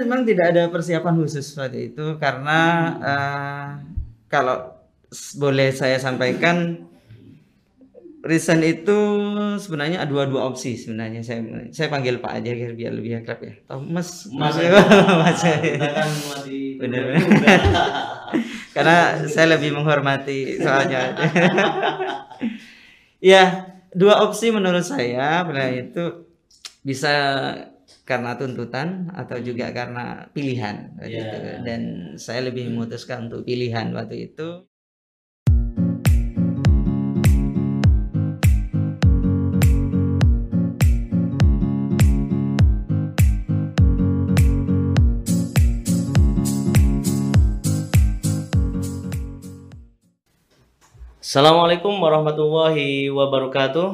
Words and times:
memang 0.00 0.24
tidak 0.24 0.56
ada 0.56 0.62
persiapan 0.72 1.14
khusus 1.20 1.44
waktu 1.58 1.92
itu 1.92 2.16
karena 2.16 2.60
uh, 3.02 3.66
kalau 4.32 4.72
boleh 5.36 5.68
saya 5.76 6.00
sampaikan 6.00 6.88
resign 8.22 8.62
itu 8.62 8.98
sebenarnya 9.58 10.06
ada 10.06 10.10
dua 10.10 10.30
dua 10.30 10.46
opsi 10.46 10.78
sebenarnya 10.78 11.26
saya 11.26 11.42
saya 11.74 11.90
panggil 11.90 12.22
Pak 12.22 12.32
aja 12.38 12.50
biar 12.54 12.72
biar 12.78 12.92
lebih 12.94 13.18
akrab 13.18 13.42
ya. 13.42 13.54
Atau 13.66 13.82
Mas 13.82 14.30
Mas, 14.30 14.54
Mas, 14.56 15.42
kita 15.62 15.88
kan 15.90 16.10
masih 16.30 16.78
muda. 16.78 17.00
karena 18.74 18.98
saya 19.26 19.58
lebih 19.58 19.74
menghormati 19.74 20.56
soalnya. 20.62 21.18
ya, 23.34 23.74
dua 23.92 24.22
opsi 24.24 24.54
menurut 24.54 24.86
saya 24.86 25.42
pada 25.42 25.68
itu 25.68 26.30
bisa 26.86 27.14
karena 28.12 28.36
tuntutan 28.36 29.08
atau 29.16 29.40
juga 29.40 29.72
karena 29.72 30.28
pilihan 30.36 30.76
waktu 31.00 31.16
Ya. 31.16 31.24
itu. 31.24 31.38
dan 31.64 31.80
saya 32.20 32.40
lebih 32.52 32.68
memutuskan 32.68 33.32
untuk 33.32 33.48
pilihan 33.48 33.88
waktu 33.96 34.16
itu. 34.28 34.48
Assalamualaikum 51.22 51.94
warahmatullahi 52.02 53.08
wabarakatuh 53.08 53.90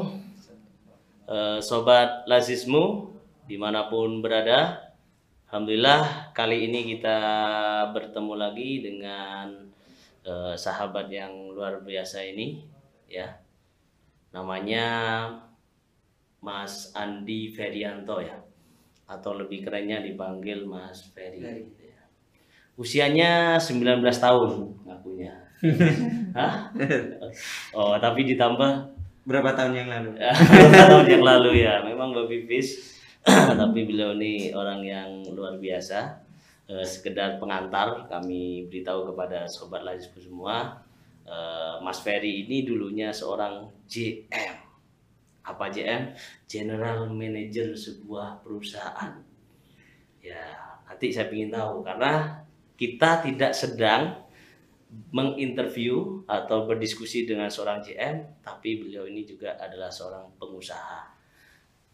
Eh, 1.28 1.60
Sobat 1.60 2.24
Lazismu 2.24 3.07
di 3.48 3.56
mana 3.56 3.88
pun 3.88 4.20
berada 4.20 4.92
Alhamdulillah 5.48 6.36
kali 6.36 6.68
ini 6.68 6.84
kita 6.92 7.18
bertemu 7.96 8.34
lagi 8.36 8.84
dengan 8.84 9.48
eh, 10.20 10.52
sahabat 10.52 11.08
yang 11.08 11.56
luar 11.56 11.80
biasa 11.80 12.20
ini 12.28 12.60
ya 13.08 13.40
namanya 14.36 14.84
Mas 16.44 16.92
Andi 16.92 17.48
Ferianto 17.48 18.20
ya 18.20 18.36
atau 19.08 19.32
lebih 19.32 19.64
kerennya 19.64 20.04
dipanggil 20.04 20.68
Mas 20.68 21.08
Ferry 21.16 21.40
ya. 21.40 22.04
usianya 22.76 23.56
19 23.56 24.04
tahun 24.04 24.50
ngakunya 24.84 25.34
Hah? 26.38 26.70
Oh, 27.74 27.98
tapi 27.98 28.22
ditambah 28.22 28.94
Berapa 29.28 29.52
tahun 29.52 29.76
yang 29.76 29.88
lalu? 29.92 30.10
tahun 30.88 31.04
yang 31.04 31.20
lalu 31.20 31.60
ya. 31.60 31.84
Memang 31.84 32.16
Mbak 32.16 32.32
Pipis, 32.32 32.96
tapi 33.60 33.84
beliau 33.84 34.16
ini 34.16 34.52
orang 34.56 34.80
yang 34.84 35.10
luar 35.32 35.60
biasa. 35.60 36.24
Eh, 36.68 36.84
sekedar 36.84 37.40
pengantar, 37.40 38.04
kami 38.12 38.68
beritahu 38.68 39.12
kepada 39.12 39.48
sobat 39.48 39.80
Lazisku 39.80 40.20
semua, 40.20 40.84
eh, 41.24 41.74
Mas 41.80 42.04
Ferry 42.04 42.44
ini 42.44 42.64
dulunya 42.64 43.08
seorang 43.08 43.72
JM. 43.88 44.52
Apa 45.48 45.72
JM? 45.72 46.12
General 46.44 47.08
Manager 47.08 47.72
sebuah 47.72 48.44
perusahaan. 48.44 49.16
Ya, 50.20 50.44
nanti 50.84 51.08
saya 51.08 51.32
ingin 51.32 51.48
tahu 51.48 51.80
karena 51.80 52.44
kita 52.76 53.24
tidak 53.24 53.56
sedang 53.56 54.28
menginterview 55.08 56.24
atau 56.28 56.68
berdiskusi 56.68 57.24
dengan 57.24 57.48
seorang 57.48 57.80
JM, 57.80 58.44
tapi 58.44 58.84
beliau 58.84 59.08
ini 59.08 59.24
juga 59.24 59.56
adalah 59.56 59.88
seorang 59.88 60.36
pengusaha 60.36 61.17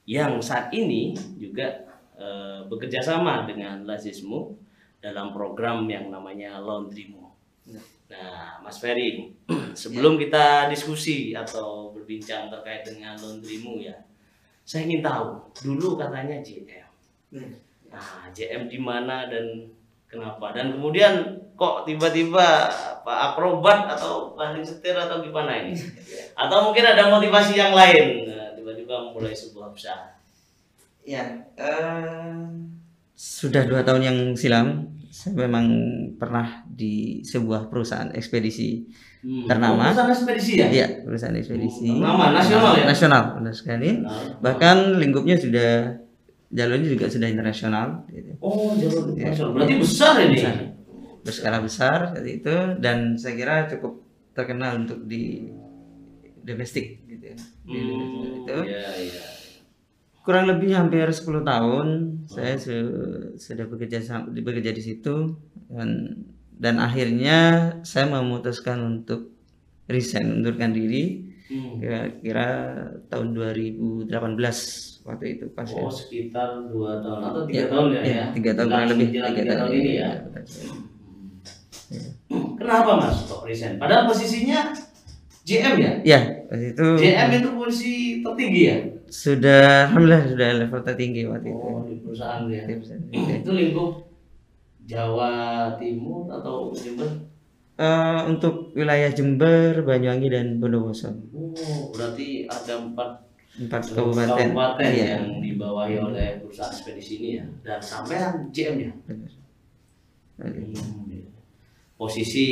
yang 0.04 0.40
saat 0.40 0.68
ini 0.76 1.16
juga 1.40 1.84
eh, 2.20 2.60
bekerja 2.68 3.00
sama 3.00 3.48
dengan 3.48 3.88
Lazismu 3.88 4.52
dalam 5.00 5.32
program 5.32 5.84
yang 5.88 6.08
namanya 6.08 6.60
Laundrymu. 6.60 7.24
Nah, 8.04 8.60
Mas 8.60 8.76
Ferry, 8.80 9.32
sebelum 9.76 10.20
kita 10.20 10.68
diskusi 10.68 11.32
atau 11.32 11.92
berbincang 11.92 12.52
terkait 12.52 12.84
dengan 12.84 13.16
Laundrymu 13.16 13.80
ya, 13.80 13.96
saya 14.64 14.88
ingin 14.88 15.04
tahu 15.04 15.40
dulu 15.60 15.96
katanya 15.96 16.40
JM. 16.40 16.88
Nah, 17.92 18.28
JM 18.32 18.68
di 18.68 18.80
mana 18.80 19.28
dan 19.28 19.68
kenapa? 20.08 20.52
Dan 20.56 20.76
kemudian 20.76 21.40
kok 21.54 21.84
tiba-tiba 21.84 22.68
Pak 23.04 23.18
akrobat 23.32 23.92
atau 23.92 24.32
banding 24.32 24.64
setir 24.64 24.96
atau 24.96 25.20
gimana 25.20 25.60
ini? 25.60 25.76
Atau 26.42 26.66
mungkin 26.66 26.82
ada 26.82 27.12
motivasi 27.12 27.54
yang 27.54 27.76
lain? 27.76 28.33
Tiba-tiba 28.84 29.08
memulai 29.08 29.32
sebuah 29.32 29.66
usaha. 29.72 30.12
Ya, 31.04 31.24
eh, 31.56 32.44
sudah 33.16 33.64
dua 33.64 33.80
tahun 33.80 34.02
yang 34.04 34.18
silam 34.36 34.92
saya 35.08 35.32
memang 35.40 35.66
pernah 36.16 36.66
di 36.66 37.24
sebuah 37.24 37.72
perusahaan 37.72 38.12
ekspedisi 38.12 38.84
Hmm. 39.24 39.48
Ternama. 39.48 39.88
Oh, 39.88 39.88
perusahaan 39.88 40.12
ekspedisi 40.12 40.52
ya? 40.60 40.68
Iya, 40.68 40.88
perusahaan 41.00 41.32
ekspedisi. 41.32 41.96
Ternama, 41.96 42.28
nasional 42.36 42.72
ya? 42.76 42.84
Nasional, 42.84 43.22
benar 43.40 43.54
sekali. 43.56 43.90
Nah, 44.04 44.36
Bahkan 44.36 44.76
lingkupnya 45.00 45.40
sudah 45.40 45.96
jalurnya 46.52 46.88
juga 46.92 47.08
sudah 47.08 47.32
internasional, 47.32 48.04
gitu. 48.12 48.36
Oh, 48.44 48.76
jalur 48.76 49.16
Ya. 49.16 49.32
nasional. 49.32 49.56
Berarti 49.56 49.74
besar 49.80 50.14
ini. 50.20 50.36
Besar. 50.36 50.56
berskala 51.24 51.64
besar 51.64 51.98
seperti 52.12 52.44
itu 52.44 52.56
dan 52.84 53.16
saya 53.16 53.32
kira 53.32 53.64
cukup 53.64 53.96
terkenal 54.36 54.84
untuk 54.84 55.08
di 55.08 55.48
domestik 56.44 57.02
gitu. 57.04 57.24
ya. 57.32 57.36
Di 57.64 57.78
Hmm, 57.80 58.38
itu 58.44 58.58
iya, 58.68 58.88
iya. 59.00 59.22
kurang 60.20 60.48
lebih 60.48 60.72
hampir 60.72 61.04
10 61.08 61.42
tahun 61.42 61.88
saya 62.24 62.56
su- 62.56 63.36
sudah 63.36 63.64
bekerja 63.66 63.98
bekerja 64.30 64.70
di 64.70 64.82
situ 64.82 65.36
dan 65.68 65.90
dan 66.54 66.78
akhirnya 66.78 67.38
saya 67.82 68.08
memutuskan 68.08 68.78
untuk 68.80 69.32
resign 69.86 70.30
mundurkan 70.30 70.72
diri 70.72 71.32
Hmm. 71.44 71.76
kira-kira 71.76 72.48
tahun 73.12 73.36
2018 73.36 74.08
waktu 75.04 75.24
itu 75.36 75.44
pas 75.52 75.68
ya. 75.68 75.76
Oh, 75.76 75.92
sekitar 75.92 76.56
dua 76.72 77.04
tahun 77.04 77.20
atau 77.20 77.40
tiga 77.44 77.60
Ya, 77.60 77.66
tahun 77.68 77.88
ya? 77.92 78.00
ya, 78.00 78.08
ya? 78.08 78.24
tiga 78.32 78.50
tahun 78.56 78.68
kurang 78.72 78.88
lebih 78.96 79.06
tiga 79.12 79.28
tiga 79.28 79.52
tahun 79.60 79.70
ini 79.76 79.92
ya. 79.92 80.10
betul. 80.24 80.64
Kenapa 82.56 82.90
mas 82.96 83.16
kok 83.28 83.44
resign? 83.44 83.76
Padahal 83.76 84.08
posisinya 84.08 84.72
JM 85.44 85.74
ya? 85.76 85.92
Ya, 86.02 86.20
pas 86.48 86.56
itu 86.56 86.86
JM 86.96 87.28
itu 87.36 87.48
posisi 87.52 87.94
tertinggi 88.20 88.62
ya? 88.64 88.76
sudah 89.06 89.86
alhamdulillah 89.86 90.22
sudah 90.26 90.48
level 90.58 90.80
tertinggi 90.82 91.22
waktu 91.24 91.48
itu. 91.48 91.60
Oh 91.62 91.84
di 91.84 91.94
perusahaan 92.00 92.42
ya. 92.48 92.64
Di 92.64 92.74
perusahaan 92.74 93.02
itu. 93.04 93.30
Itu 93.38 93.50
lingkup 93.52 93.90
Jawa 94.84 95.32
Timur 95.76 96.28
atau 96.28 96.72
Jember? 96.72 97.08
Eh, 97.74 98.20
untuk 98.24 98.70
wilayah 98.72 99.10
Jember, 99.10 99.82
Banyuwangi 99.82 100.28
dan 100.28 100.46
Bondowoso 100.58 101.10
Oh 101.34 101.90
berarti 101.90 102.46
ada 102.46 102.74
empat 102.78 103.10
empat 103.54 103.82
kabupaten. 103.90 104.50
kabupaten 104.50 104.82
Iya. 104.86 105.06
yang 105.14 105.26
dibawahi 105.38 105.94
oleh 105.98 106.28
perusahaan 106.38 106.70
ekspedisi 106.70 107.12
ini 107.18 107.28
ya. 107.38 107.44
Dan 107.62 107.78
sampean 107.78 108.48
JM 108.48 108.76
ya? 108.80 108.92
Benar. 109.04 109.30
Hmm, 110.34 111.06
iya. 111.08 111.30
Posisi 111.94 112.46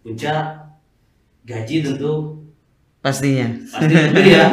puncak 0.00 0.63
gaji 1.44 1.76
tentu 1.84 2.44
Pastinya. 3.04 3.52
pasti 3.68 3.92
tentu 3.92 4.20
ya 4.24 4.48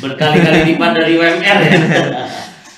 berkali-kali 0.00 0.72
lipat 0.72 0.90
dari 0.96 1.12
UMR 1.20 1.58
ya. 1.60 1.76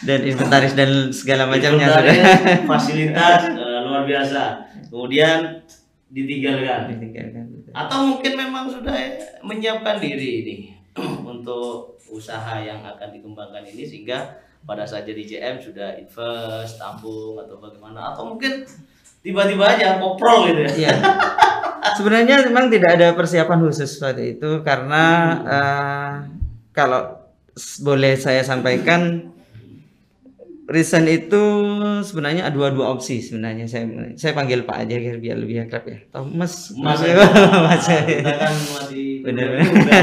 Dan 0.04 0.20
inventaris 0.20 0.76
dan 0.76 1.08
segala 1.16 1.48
macamnya 1.48 1.88
sudah 1.88 2.12
fasilitas 2.68 3.40
eh, 3.56 3.78
luar 3.88 4.04
biasa. 4.04 4.60
Kemudian 4.92 5.64
ditinggalkan. 6.12 6.92
ditinggalkan. 6.92 7.72
Atau 7.72 8.12
mungkin 8.12 8.36
memang 8.36 8.68
sudah 8.68 8.92
menyiapkan 9.40 9.96
diri 9.96 10.44
ini 10.44 10.56
untuk 11.32 11.96
usaha 12.12 12.60
yang 12.60 12.84
akan 12.84 13.16
dikembangkan 13.16 13.64
ini 13.64 13.80
sehingga 13.80 14.44
pada 14.68 14.84
saat 14.84 15.08
jadi 15.08 15.24
JM 15.24 15.56
sudah 15.56 15.96
invest, 15.96 16.76
tabung 16.76 17.40
atau 17.40 17.56
bagaimana 17.56 18.12
atau 18.12 18.28
mungkin 18.28 18.60
tiba-tiba 19.24 19.64
aja 19.64 19.96
koprol 19.96 20.44
gitu 20.46 20.60
ya. 20.60 20.70
Iya. 20.76 20.92
Sebenarnya 21.96 22.44
memang 22.44 22.68
tidak 22.68 23.00
ada 23.00 23.06
persiapan 23.12 23.58
khusus 23.64 23.96
waktu 23.98 24.36
itu 24.36 24.60
karena 24.60 25.02
eh, 25.42 26.12
kalau 26.70 27.16
s- 27.54 27.78
boleh 27.80 28.14
saya 28.14 28.42
sampaikan 28.42 29.30
resign 30.64 31.04
itu 31.06 31.42
sebenarnya 32.00 32.48
ada 32.48 32.56
dua 32.56 32.72
dua 32.72 32.88
opsi 32.88 33.20
sebenarnya 33.20 33.68
saya 33.68 33.84
saya 34.16 34.32
panggil 34.32 34.64
Pak 34.64 34.88
aja 34.88 34.96
biar 34.96 35.16
biar 35.20 35.36
lebih 35.36 35.56
akrab 35.64 35.84
ya. 35.86 35.98
Atau 36.08 36.24
Mas 36.24 36.72
Mas, 36.74 36.98
Mas, 37.04 37.84
kita 38.08 38.32
kan 38.34 38.54
masih 38.80 39.08
Bener. 39.22 39.60
muda. 39.60 40.00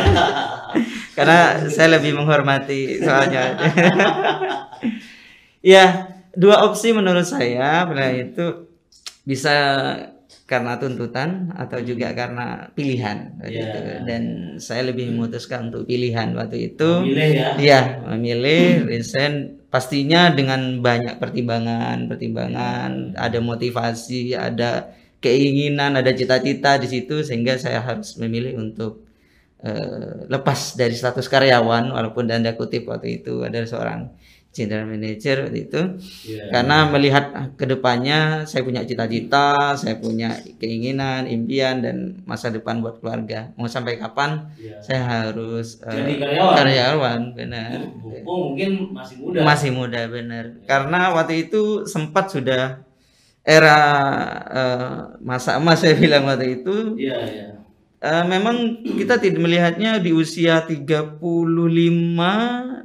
karena 1.17 1.39
saya 1.67 1.97
lebih 1.97 2.13
menghormati 2.15 3.01
soalnya. 3.01 3.51
ya, 5.61 5.85
dua 6.33 6.65
opsi 6.65 6.93
menurut 6.95 7.25
saya 7.25 7.85
pada 7.85 8.09
itu 8.13 8.70
bisa 9.23 9.55
karena 10.47 10.79
tuntutan 10.79 11.51
atau 11.55 11.79
juga 11.83 12.11
karena 12.15 12.71
pilihan 12.71 13.35
waktu 13.39 13.51
Ya. 13.55 13.63
itu. 13.67 13.79
dan 14.07 14.23
saya 14.59 14.81
lebih 14.91 15.11
memutuskan 15.11 15.71
untuk 15.71 15.83
pilihan 15.87 16.31
waktu 16.35 16.71
itu 16.71 16.89
Milih 17.03 17.29
ya. 17.35 17.49
Iya, 17.59 17.81
memilih 18.15 18.87
resign 18.87 19.59
pastinya 19.71 20.31
dengan 20.31 20.79
banyak 20.83 21.19
pertimbangan 21.19 22.07
pertimbangan 22.11 23.15
ada 23.15 23.39
motivasi 23.39 24.35
ada 24.35 24.91
keinginan 25.23 25.95
ada 25.95 26.11
cita-cita 26.11 26.75
di 26.79 26.87
situ 26.91 27.23
sehingga 27.23 27.55
saya 27.55 27.79
harus 27.79 28.15
memilih 28.19 28.59
untuk 28.59 29.07
uh, 29.63 30.27
lepas 30.27 30.75
dari 30.75 30.91
status 30.95 31.27
karyawan 31.31 31.91
walaupun 31.91 32.27
tanda 32.27 32.55
kutip 32.55 32.87
waktu 32.87 33.23
itu 33.23 33.43
ada 33.47 33.63
seorang 33.63 34.11
general 34.51 34.83
manager 34.87 35.47
waktu 35.47 35.59
itu. 35.67 35.81
Yeah. 36.27 36.51
karena 36.51 36.91
melihat 36.91 37.25
ke 37.55 37.63
depannya 37.63 38.43
saya 38.43 38.67
punya 38.67 38.83
cita-cita 38.83 39.79
saya 39.79 39.95
punya 39.97 40.35
keinginan 40.59 41.23
impian 41.25 41.79
dan 41.79 42.19
masa 42.27 42.51
depan 42.51 42.83
buat 42.83 42.99
keluarga. 42.99 43.55
Mau 43.55 43.71
sampai 43.71 43.95
kapan 43.95 44.51
yeah. 44.59 44.83
saya 44.83 45.01
harus 45.07 45.79
jadi 45.79 46.13
uh, 46.13 46.19
karyawan. 46.19 46.55
karyawan 46.59 47.19
benar. 47.33 47.77
Oh, 48.27 48.51
mungkin 48.51 48.91
masih 48.91 49.15
muda. 49.23 49.39
Masih 49.47 49.69
muda 49.71 50.01
benar. 50.11 50.43
Yeah. 50.51 50.67
karena 50.67 50.99
waktu 51.15 51.47
itu 51.47 51.87
sempat 51.87 52.29
sudah 52.29 52.83
era 53.41 53.79
uh, 54.51 54.97
masa 55.17 55.57
emas 55.57 55.81
saya 55.81 55.95
bilang 55.97 56.27
waktu 56.27 56.61
itu. 56.61 56.99
Yeah, 56.99 57.23
yeah 57.25 57.60
uh, 58.01 58.25
memang 58.25 58.81
kita 58.83 59.21
tidak 59.21 59.39
melihatnya 59.39 60.01
di 60.01 60.11
usia 60.11 60.65
35 60.65 61.21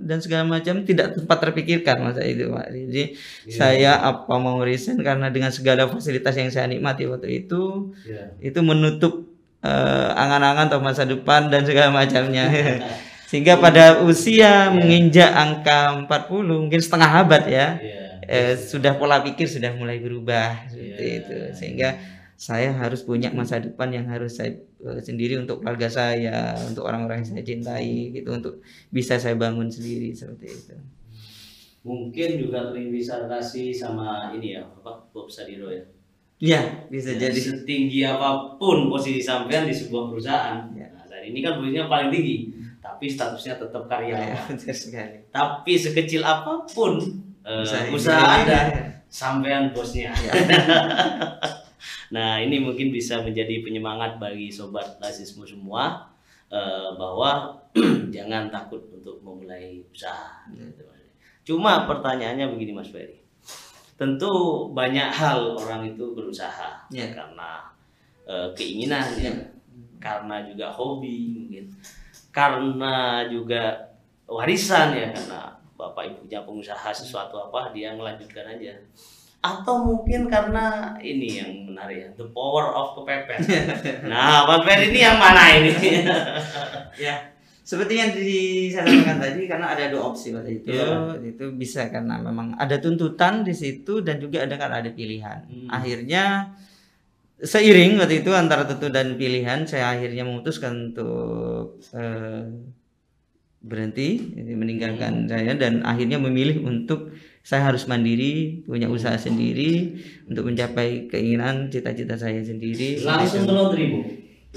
dan 0.07 0.19
segala 0.23 0.45
macam 0.47 0.85
tidak 0.85 1.17
tempat 1.19 1.39
terpikirkan 1.43 1.97
masa 2.05 2.23
itu 2.23 2.53
Pak. 2.53 2.67
Jadi 2.71 3.05
yeah. 3.49 3.57
saya 3.57 3.93
apa 3.99 4.35
mau 4.37 4.61
resign 4.63 5.01
karena 5.01 5.33
dengan 5.33 5.51
segala 5.51 5.89
fasilitas 5.89 6.37
yang 6.37 6.53
saya 6.53 6.69
nikmati 6.69 7.09
waktu 7.09 7.47
itu 7.47 7.97
yeah. 8.07 8.31
itu 8.39 8.61
menutup 8.61 9.27
uh, 9.65 10.15
angan-angan 10.15 10.71
atau 10.71 10.81
masa 10.85 11.03
depan 11.09 11.49
dan 11.49 11.65
segala 11.65 11.91
macamnya. 11.91 12.47
Sehingga 13.31 13.59
pada 13.59 14.07
usia 14.07 14.39
yeah. 14.39 14.61
menginjak 14.71 15.31
angka 15.35 16.07
40 16.07 16.47
mungkin 16.47 16.79
setengah 16.79 17.11
abad 17.27 17.43
ya. 17.49 17.69
Yeah. 17.83 18.05
Eh, 18.27 18.59
sudah 18.59 18.99
pola 18.99 19.23
pikir 19.23 19.47
sudah 19.47 19.71
mulai 19.79 20.03
berubah 20.03 20.71
seperti 20.71 21.05
yeah. 21.07 21.19
itu. 21.23 21.37
Sehingga 21.59 21.89
saya 22.37 22.69
harus 22.77 23.01
punya 23.01 23.33
masa 23.33 23.57
depan 23.57 23.89
yang 23.89 24.05
harus 24.13 24.37
saya 24.37 24.61
uh, 24.85 25.01
sendiri 25.01 25.41
untuk 25.41 25.65
keluarga 25.65 25.89
saya, 25.89 26.53
untuk 26.69 26.85
orang-orang 26.85 27.25
yang 27.25 27.29
saya 27.33 27.45
cintai 27.49 28.13
gitu, 28.13 28.29
untuk 28.29 28.61
bisa 28.93 29.17
saya 29.17 29.33
bangun 29.41 29.73
sendiri 29.73 30.13
seperti 30.13 30.47
itu. 30.53 30.77
Mungkin 31.81 32.37
juga 32.37 32.77
kasih 32.77 33.73
sama 33.73 34.37
ini 34.37 34.61
ya, 34.61 34.69
apa 34.69 35.09
Bob 35.17 35.33
Sadiro 35.33 35.73
ya. 35.73 35.81
Iya, 36.37 36.93
bisa 36.93 37.17
ya, 37.17 37.33
jadi. 37.33 37.41
Setinggi 37.41 38.05
apa 38.05 38.61
pun 38.61 38.93
posisi 38.93 39.25
sampean 39.25 39.65
di 39.65 39.73
sebuah 39.73 40.13
perusahaan. 40.13 40.69
Ya. 40.77 40.93
Nah, 40.93 41.09
saat 41.09 41.25
ini 41.25 41.41
kan 41.41 41.57
posisinya 41.57 41.89
paling 41.89 42.13
tinggi, 42.13 42.53
tapi 42.85 43.09
statusnya 43.09 43.57
tetap 43.57 43.89
karyawan. 43.89 44.53
Ya, 44.61 45.17
Tapi 45.37 45.73
sekecil 45.81 46.21
apa 46.21 46.69
pun 46.69 47.01
uh, 47.41 47.65
usaha 47.97 48.45
Anda, 48.45 48.61
ya. 48.69 48.85
sampean 49.09 49.73
bosnya. 49.73 50.13
Ya. 50.13 50.33
Nah, 52.15 52.39
ini 52.39 52.63
mungkin 52.63 52.95
bisa 52.95 53.23
menjadi 53.23 53.63
penyemangat 53.63 54.23
bagi 54.23 54.53
sobat 54.53 54.99
rasisme 55.03 55.43
semua 55.43 56.07
uh, 56.51 56.95
bahwa 56.95 57.55
jangan 58.15 58.51
takut 58.51 58.83
untuk 58.93 59.19
memulai 59.23 59.83
usaha. 59.91 60.47
Gitu, 60.53 60.83
Cuma 61.47 61.87
pertanyaannya 61.87 62.51
begini 62.51 62.75
Mas 62.75 62.91
Ferry. 62.91 63.23
Tentu 63.97 64.67
banyak 64.77 65.09
hal 65.09 65.57
orang 65.57 65.89
itu 65.89 66.13
berusaha 66.13 66.85
ya. 66.93 67.07
karena 67.17 67.65
uh, 68.29 68.51
keinginan 68.53 69.07
ya. 69.17 69.33
karena 69.97 70.45
juga 70.45 70.69
hobi 70.69 71.33
mungkin, 71.33 71.73
karena 72.29 73.25
juga 73.33 73.97
warisan 74.29 74.93
ya 74.93 75.09
karena 75.15 75.57
bapak 75.77 76.05
ibunya 76.13 76.43
pengusaha 76.43 76.91
sesuatu 76.91 77.39
apa 77.39 77.71
dia 77.71 77.95
melanjutkan 77.95 78.45
aja 78.45 78.75
atau 79.47 79.87
mungkin 79.87 80.27
karena 80.27 80.97
ini 80.99 81.29
yang 81.39 81.51
menarik 81.71 81.97
ya 82.03 82.09
the 82.19 82.27
power 82.35 82.73
of 82.75 82.99
kepepet 82.99 83.39
nah 84.11 84.43
Fer 84.67 84.91
ini 84.91 84.99
yang 84.99 85.21
mana 85.21 85.43
ini 85.55 85.73
ya 87.07 87.37
seperti 87.67 87.99
yang 87.99 88.15
disampaikan 88.15 89.19
tadi 89.19 89.51
karena 89.51 89.75
ada 89.75 89.91
dua 89.91 90.15
opsi 90.15 90.31
waktu 90.31 90.63
itu 90.63 90.71
yeah. 90.71 91.19
itu 91.19 91.51
bisa 91.59 91.91
karena 91.91 92.23
memang 92.23 92.55
ada 92.55 92.79
tuntutan 92.79 93.43
di 93.43 93.51
situ 93.51 94.07
dan 94.07 94.23
juga 94.23 94.47
ada 94.47 94.55
karena 94.55 94.79
ada 94.79 94.91
pilihan 94.95 95.51
hmm. 95.51 95.69
akhirnya 95.75 96.55
seiring 97.43 97.99
waktu 97.99 98.23
itu 98.23 98.31
antara 98.33 98.71
tuntutan 98.71 98.95
dan 98.95 99.09
pilihan 99.19 99.67
saya 99.67 99.99
akhirnya 99.99 100.23
memutuskan 100.23 100.95
untuk 100.95 101.83
uh, 101.91 102.47
berhenti 103.67 104.31
meninggalkan 104.55 105.27
hmm. 105.27 105.29
saya 105.29 105.53
dan 105.59 105.83
akhirnya 105.83 106.23
memilih 106.23 106.63
untuk 106.63 107.11
saya 107.47 107.63
harus 107.71 107.87
mandiri, 107.87 108.67
punya 108.67 108.91
usaha 108.91 109.15
sendiri 109.15 109.95
untuk 110.27 110.51
mencapai 110.51 111.07
keinginan 111.07 111.71
cita-cita 111.71 112.19
saya 112.19 112.43
sendiri. 112.43 112.99
Langsung 113.07 113.47
ke 113.47 113.53
laundry, 113.55 113.85
Bu? 113.95 114.01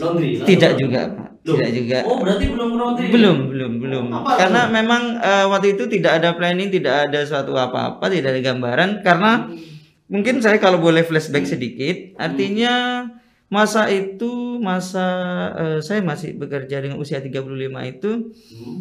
Laundry? 0.02 0.42
Tidak 0.42 0.74
juga, 0.74 1.14
Pak. 1.14 1.30
Loh. 1.46 1.54
Tidak 1.54 1.72
juga. 1.78 1.98
Oh, 2.10 2.18
berarti 2.18 2.50
belum 2.50 2.70
laundry? 2.74 3.14
Belum, 3.14 3.38
belum, 3.54 3.72
belum. 3.78 4.06
Apa 4.10 4.42
karena 4.42 4.62
itu? 4.66 4.74
memang 4.74 5.04
uh, 5.22 5.46
waktu 5.54 5.78
itu 5.78 5.86
tidak 5.86 6.18
ada 6.18 6.34
planning, 6.34 6.74
tidak 6.74 7.14
ada 7.14 7.22
suatu 7.30 7.54
apa-apa, 7.54 8.10
tidak 8.10 8.34
ada 8.34 8.42
gambaran 8.42 9.06
karena 9.06 9.46
hmm. 9.46 10.10
mungkin 10.10 10.42
saya 10.42 10.58
kalau 10.58 10.82
boleh 10.82 11.06
flashback 11.06 11.46
hmm. 11.46 11.54
sedikit, 11.54 11.98
artinya 12.18 13.06
masa 13.54 13.86
itu 13.94 14.58
masa 14.58 15.06
uh, 15.54 15.80
saya 15.86 16.02
masih 16.02 16.42
bekerja 16.42 16.82
dengan 16.82 16.98
usia 16.98 17.22
35 17.22 17.38
itu 17.86 18.12
hmm. 18.34 18.78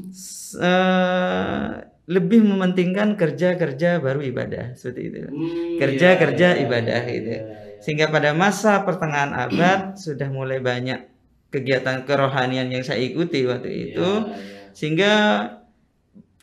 uh, 0.65 1.98
lebih 2.09 2.41
mementingkan 2.41 3.21
kerja-kerja 3.21 4.01
baru 4.01 4.25
ibadah 4.25 4.73
seperti 4.73 5.01
itu. 5.13 5.19
Hmm, 5.29 5.77
kerja 5.77 6.17
iya, 6.17 6.21
kerja 6.21 6.49
iya, 6.57 6.61
ibadah 6.65 7.01
iya, 7.05 7.15
gitu. 7.21 7.31
Iya, 7.37 7.43
iya. 7.45 7.77
Sehingga 7.85 8.07
pada 8.09 8.33
masa 8.33 8.81
pertengahan 8.89 9.37
abad 9.37 9.81
sudah 10.09 10.33
mulai 10.33 10.65
banyak 10.65 11.05
kegiatan 11.53 12.09
kerohanian 12.09 12.73
yang 12.73 12.81
saya 12.81 13.05
ikuti 13.05 13.45
waktu 13.45 13.69
iya, 13.69 13.85
itu. 13.93 14.09
Iya, 14.09 14.25
iya. 14.25 14.73
Sehingga 14.73 15.13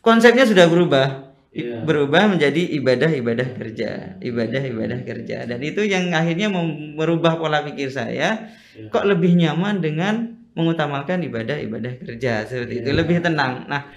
konsepnya 0.05 0.45
sudah 0.45 0.69
berubah. 0.69 1.07
Iya. 1.55 1.81
Berubah 1.81 2.29
menjadi 2.29 2.61
ibadah-ibadah 2.77 3.57
kerja, 3.57 4.21
ibadah-ibadah 4.21 5.01
kerja. 5.01 5.49
Dan 5.49 5.65
itu 5.65 5.81
yang 5.81 6.13
akhirnya 6.13 6.51
merubah 6.93 7.41
pola 7.41 7.65
pikir 7.65 7.89
saya. 7.89 8.53
Iya. 8.77 8.93
Kok 8.93 9.05
lebih 9.07 9.33
nyaman 9.33 9.81
dengan 9.81 10.35
mengutamakan 10.53 11.25
ibadah-ibadah 11.25 12.05
kerja 12.05 12.45
seperti 12.45 12.79
iya. 12.79 12.81
itu, 12.85 12.89
lebih 12.93 13.17
tenang. 13.23 13.65
Nah, 13.65 13.91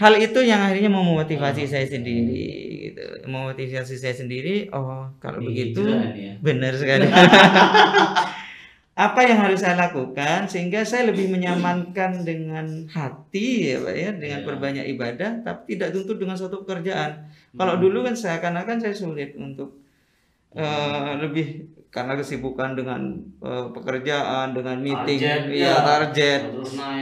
hal 0.00 0.16
itu 0.16 0.40
yang 0.40 0.64
akhirnya 0.64 0.88
memotivasi 0.88 1.68
saya 1.68 1.84
sendiri 1.84 2.44
gitu. 2.88 3.04
Memotivasi 3.28 4.00
saya 4.00 4.16
sendiri 4.16 4.72
oh 4.72 5.12
kalau 5.20 5.44
Ini 5.44 5.46
begitu 5.46 5.84
ya. 5.84 6.32
benar 6.40 6.72
sekali. 6.72 7.04
Apa 9.00 9.20
yang 9.24 9.40
harus 9.44 9.60
saya 9.64 9.76
lakukan 9.76 10.48
sehingga 10.48 10.84
saya 10.84 11.08
lebih 11.08 11.32
menyamankan 11.32 12.20
dengan 12.20 12.84
hati 12.88 13.72
ya 13.72 13.76
pak 13.80 13.96
ya 13.96 14.10
dengan 14.12 14.40
ya. 14.44 14.46
perbanyak 14.48 14.86
ibadah 14.92 15.40
tapi 15.40 15.76
tidak 15.76 15.96
tuntut 15.96 16.16
dengan 16.16 16.36
suatu 16.36 16.64
pekerjaan. 16.64 17.28
Kalau 17.56 17.76
hmm. 17.76 17.82
dulu 17.84 17.98
kan 18.08 18.16
saya 18.16 18.40
akan 18.40 18.76
saya 18.80 18.92
sulit 18.96 19.36
untuk 19.36 19.80
uh, 20.56 21.16
lebih 21.16 21.68
karena 21.90 22.14
kesibukan 22.14 22.78
dengan 22.78 23.18
uh, 23.42 23.72
pekerjaan 23.74 24.54
dengan 24.54 24.78
meeting 24.78 25.18
target, 25.18 25.42
ya, 25.48 25.74
target. 25.82 26.40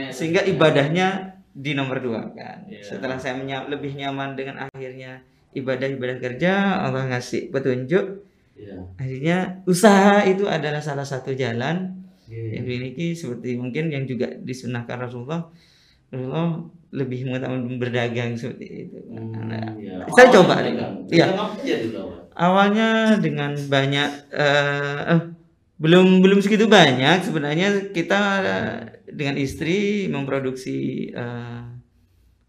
Sehingga 0.09 0.41
ibadahnya 0.47 1.38
di 1.59 1.75
nomor 1.75 1.99
dua 1.99 2.31
kan. 2.31 2.63
Yeah. 2.71 2.87
Setelah 2.87 3.19
saya 3.19 3.35
menyam, 3.35 3.67
lebih 3.67 3.91
nyaman 3.99 4.39
dengan 4.39 4.63
akhirnya 4.71 5.19
ibadah-ibadah 5.51 6.17
kerja, 6.23 6.79
Allah 6.87 7.11
ngasih 7.11 7.51
petunjuk. 7.51 8.23
Yeah. 8.55 8.87
Akhirnya 8.95 9.37
usaha 9.67 10.23
itu 10.23 10.47
adalah 10.47 10.79
salah 10.79 11.03
satu 11.03 11.35
jalan 11.35 12.07
yeah. 12.31 12.55
yang 12.55 12.63
dimiliki 12.63 13.11
seperti 13.11 13.59
mungkin 13.59 13.91
yang 13.91 14.07
juga 14.07 14.31
disunahkan 14.39 15.03
Rasulullah. 15.03 15.51
Rasulullah 16.09 16.63
lebih 16.89 17.29
mengatakan 17.29 17.69
berdagang 17.77 18.33
seperti 18.33 18.89
itu. 18.89 18.97
Hmm, 19.13 19.45
nah, 19.45 19.77
ya. 19.77 20.01
Saya 20.09 20.27
coba 20.33 20.65
deh. 20.65 20.73
Ya. 21.13 21.29
Awalnya 22.33 23.19
dengan 23.21 23.53
banyak 23.53 24.09
uh, 24.33 25.01
uh, 25.05 25.21
belum 25.79 26.19
belum 26.19 26.39
segitu 26.43 26.67
banyak. 26.67 27.23
Sebenarnya 27.23 27.95
kita 27.95 28.19
dengan 29.07 29.35
istri 29.39 30.11
memproduksi 30.11 31.09
uh, 31.15 31.79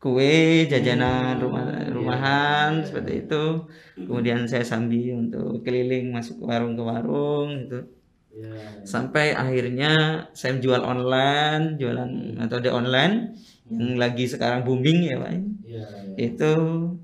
kue 0.03 0.67
jajanan 0.67 1.39
hmm, 1.39 1.43
rumah 1.45 1.65
iya, 1.71 1.93
rumahan 1.95 2.71
iya. 2.83 2.85
seperti 2.91 3.13
itu. 3.25 3.45
Kemudian 3.95 4.51
saya 4.51 4.67
sambil 4.67 5.15
untuk 5.15 5.63
keliling 5.63 6.11
masuk 6.11 6.43
ke 6.43 6.45
warung 6.45 6.75
ke 6.75 6.83
warung 6.83 7.49
gitu. 7.65 7.81
Ya, 8.31 8.47
ya. 8.47 8.87
sampai 8.87 9.35
akhirnya 9.35 9.91
saya 10.39 10.63
jual 10.63 10.87
online 10.87 11.75
jualan 11.83 12.39
metode 12.39 12.71
online 12.71 13.35
yang 13.67 13.99
lagi 13.99 14.27
sekarang 14.27 14.63
booming 14.63 15.07
ya 15.07 15.19
pak. 15.19 15.31
Ya, 15.31 15.83
ya. 15.83 16.15
itu 16.19 16.53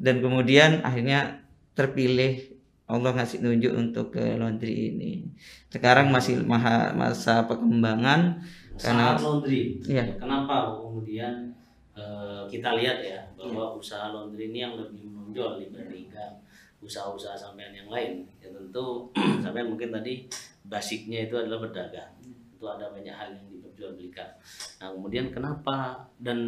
dan 0.03 0.23
kemudian 0.23 0.83
akhirnya 0.87 1.43
terpilih 1.77 2.56
Allah 2.87 3.11
ngasih 3.19 3.43
tunjuk 3.43 3.75
untuk 3.75 4.15
ke 4.15 4.39
laundry 4.39 4.95
ini. 4.95 5.27
Sekarang 5.67 6.15
masih 6.15 6.39
maha, 6.47 6.95
masa 6.95 7.43
perkembangan 7.51 8.39
karena 8.79 9.19
laundry. 9.19 9.83
Ya. 9.83 10.07
Kenapa 10.15 10.79
kemudian 10.79 11.51
eh, 11.99 12.47
kita 12.47 12.79
lihat 12.79 13.03
ya 13.03 13.27
bahwa 13.35 13.75
usaha 13.75 14.15
laundry 14.15 14.55
ini 14.55 14.63
yang 14.63 14.79
lebih 14.79 15.03
menonjol 15.03 15.67
dibandingkan 15.67 16.39
usaha-usaha 16.79 17.35
sampean 17.35 17.75
yang 17.75 17.91
lain. 17.91 18.23
Ya 18.39 18.55
tentu 18.55 19.11
sampean 19.43 19.67
mungkin 19.67 19.91
tadi 19.91 20.31
basicnya 20.63 21.27
itu 21.27 21.35
adalah 21.35 21.67
berdagang. 21.67 22.15
Itu 22.55 22.71
ada 22.71 22.95
banyak 22.95 23.11
hal 23.11 23.35
yang 23.35 23.51
diperjualbelikan. 23.51 24.31
Nah 24.79 24.95
kemudian 24.95 25.35
kenapa 25.35 26.07
dan 26.23 26.39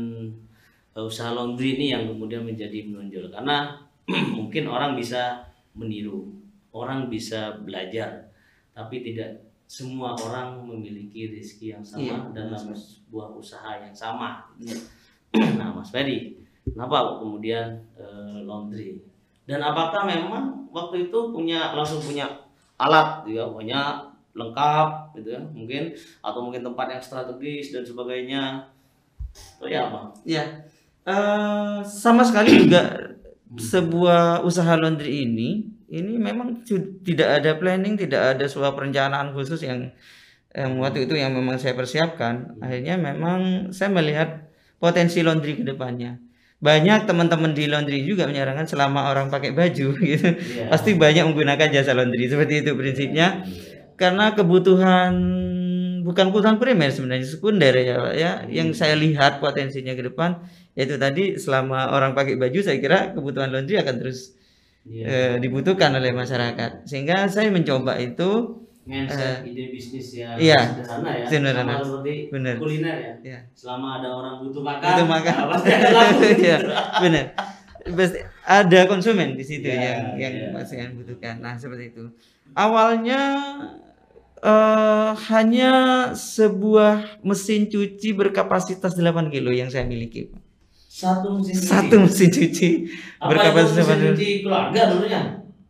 eh, 0.95 1.03
usaha 1.03 1.35
laundry 1.35 1.75
ini 1.75 1.99
yang 1.99 2.07
kemudian 2.07 2.47
menjadi 2.47 2.87
menonjol? 2.87 3.27
Karena 3.35 3.75
mungkin 4.39 4.71
orang 4.71 4.95
bisa 4.95 5.49
meniru, 5.79 6.27
orang 6.75 7.07
bisa 7.07 7.55
belajar, 7.63 8.29
tapi 8.75 9.07
tidak 9.07 9.47
semua 9.69 10.17
orang 10.19 10.65
memiliki 10.67 11.31
rezeki 11.31 11.79
yang 11.79 11.85
sama 11.85 12.03
Iya, 12.03 12.19
dalam 12.35 12.75
sebuah 12.75 13.37
usaha 13.39 13.79
yang 13.79 13.95
sama. 13.95 14.43
Iya. 14.59 14.77
nah, 15.61 15.71
Mas 15.71 15.95
Ferry, 15.95 16.41
kenapa 16.67 17.21
kemudian 17.23 17.79
eh, 17.95 18.43
laundry? 18.43 18.99
Dan 19.47 19.63
apakah 19.63 20.05
memang 20.05 20.69
waktu 20.75 21.09
itu 21.09 21.19
punya 21.33 21.73
langsung 21.73 22.03
punya 22.03 22.27
alat, 22.77 23.25
ya, 23.31 23.49
banyak 23.49 24.09
lengkap, 24.37 25.17
gitu 25.19 25.35
ya, 25.35 25.41
mungkin 25.41 25.93
atau 26.21 26.41
mungkin 26.45 26.63
tempat 26.63 26.87
yang 26.93 27.03
strategis 27.03 27.73
dan 27.73 27.83
sebagainya? 27.87 28.69
Oh 29.61 29.69
ya 29.69 29.89
apa? 29.89 30.13
Ya, 30.23 30.45
sama 31.85 32.21
sekali 32.25 32.69
juga 32.69 33.08
sebuah 33.57 34.45
usaha 34.45 34.77
laundry 34.77 35.25
ini, 35.25 35.65
ini 35.89 36.21
memang 36.21 36.61
tidak 37.01 37.41
ada 37.41 37.57
planning, 37.57 37.97
tidak 37.97 38.37
ada 38.37 38.45
sebuah 38.45 38.77
perencanaan 38.77 39.33
khusus 39.33 39.65
yang 39.65 39.89
yang 40.53 40.77
waktu 40.81 41.09
itu 41.09 41.17
yang 41.17 41.33
memang 41.33 41.57
saya 41.57 41.73
persiapkan. 41.73 42.61
Akhirnya 42.61 43.01
memang 43.01 43.71
saya 43.73 43.89
melihat 43.89 44.49
potensi 44.77 45.25
laundry 45.25 45.57
ke 45.57 45.65
depannya. 45.65 46.21
Banyak 46.59 47.07
teman-teman 47.07 47.55
di 47.55 47.71
laundry 47.71 48.03
juga 48.03 48.27
menyarankan 48.27 48.67
selama 48.67 49.09
orang 49.15 49.31
pakai 49.31 49.55
baju 49.55 49.95
gitu, 50.03 50.29
Iya. 50.35 50.69
pasti 50.69 50.99
banyak 50.99 51.25
menggunakan 51.31 51.69
jasa 51.71 51.95
laundry. 51.95 52.27
Seperti 52.29 52.67
itu 52.67 52.75
prinsipnya. 52.75 53.47
Karena 53.99 54.35
kebutuhan 54.35 55.15
bukan 56.03 56.31
kebutuhan 56.33 56.57
primer 56.57 56.89
sebenarnya 56.89 57.27
sekunder 57.27 57.75
ya 57.75 57.99
ya 58.15 58.31
yang 58.49 58.73
saya 58.73 58.95
lihat 58.97 59.43
potensinya 59.43 59.93
ke 59.93 60.07
depan 60.09 60.41
yaitu 60.79 60.95
tadi 60.95 61.35
selama 61.35 61.91
orang 61.91 62.15
pakai 62.15 62.39
baju 62.39 62.59
saya 62.63 62.79
kira 62.79 63.11
kebutuhan 63.11 63.51
laundry 63.51 63.77
akan 63.77 63.99
terus 63.99 64.39
Iya. 64.89 65.05
eh, 65.05 65.35
dibutuhkan 65.37 65.93
oleh 65.93 66.17
masyarakat 66.17 66.87
sehingga 66.89 67.29
saya 67.29 67.53
mencoba 67.53 68.01
itu 68.01 68.57
mindset 68.89 69.45
ide 69.45 69.69
bisnis 69.69 70.17
yang 70.17 70.33
iya, 70.41 70.57
sederhana 70.57 71.11
ya 71.13 71.27
sederhana. 71.29 71.73
Sama 71.77 71.85
seperti 71.85 72.15
Benar. 72.33 72.55
kuliner 72.57 72.97
ya 72.97 73.13
ya 73.21 73.39
selama 73.53 74.01
ada 74.01 74.09
orang 74.09 74.35
butuh 74.41 74.65
makan 74.65 74.87
Butuh 74.89 75.07
makan. 75.07 75.35
nah, 75.37 75.47
pasti 75.53 75.69
ada 75.69 75.89
laku. 75.93 76.23
Iya, 76.41 76.59
benar 77.05 77.25
Pasti 77.89 78.19
ada 78.49 78.81
konsumen 78.89 79.29
di 79.37 79.45
situ 79.45 79.69
Iya, 79.69 79.77
yang 79.77 80.01
yang 80.17 80.33
iya. 80.41 80.49
masih 80.57 80.77
yang 80.81 80.93
butuhkan 80.97 81.35
nah 81.45 81.53
seperti 81.53 81.93
itu 81.93 82.05
awalnya 82.57 83.21
eh, 84.41 85.11
hanya 85.29 85.73
sebuah 86.15 87.21
mesin 87.21 87.69
cuci 87.69 88.17
berkapasitas 88.17 88.97
8 88.97 89.29
kilo 89.29 89.51
yang 89.53 89.69
saya 89.69 89.85
miliki 89.85 90.33
Pak. 90.33 90.41
Satu 90.99 91.39
mesin 91.39 91.55
cuci. 91.55 91.69
Satu 91.71 91.95
mesin 92.03 92.29
cuci. 92.35 92.71
Apa 93.23 93.31
itu 93.31 93.31
berkapasitas 93.31 93.85
mesin 93.87 93.95
8 93.95 93.99
kilo. 94.03 94.11
cuci 94.11 94.29
keluarga 94.43 94.81
dulunya 94.91 95.23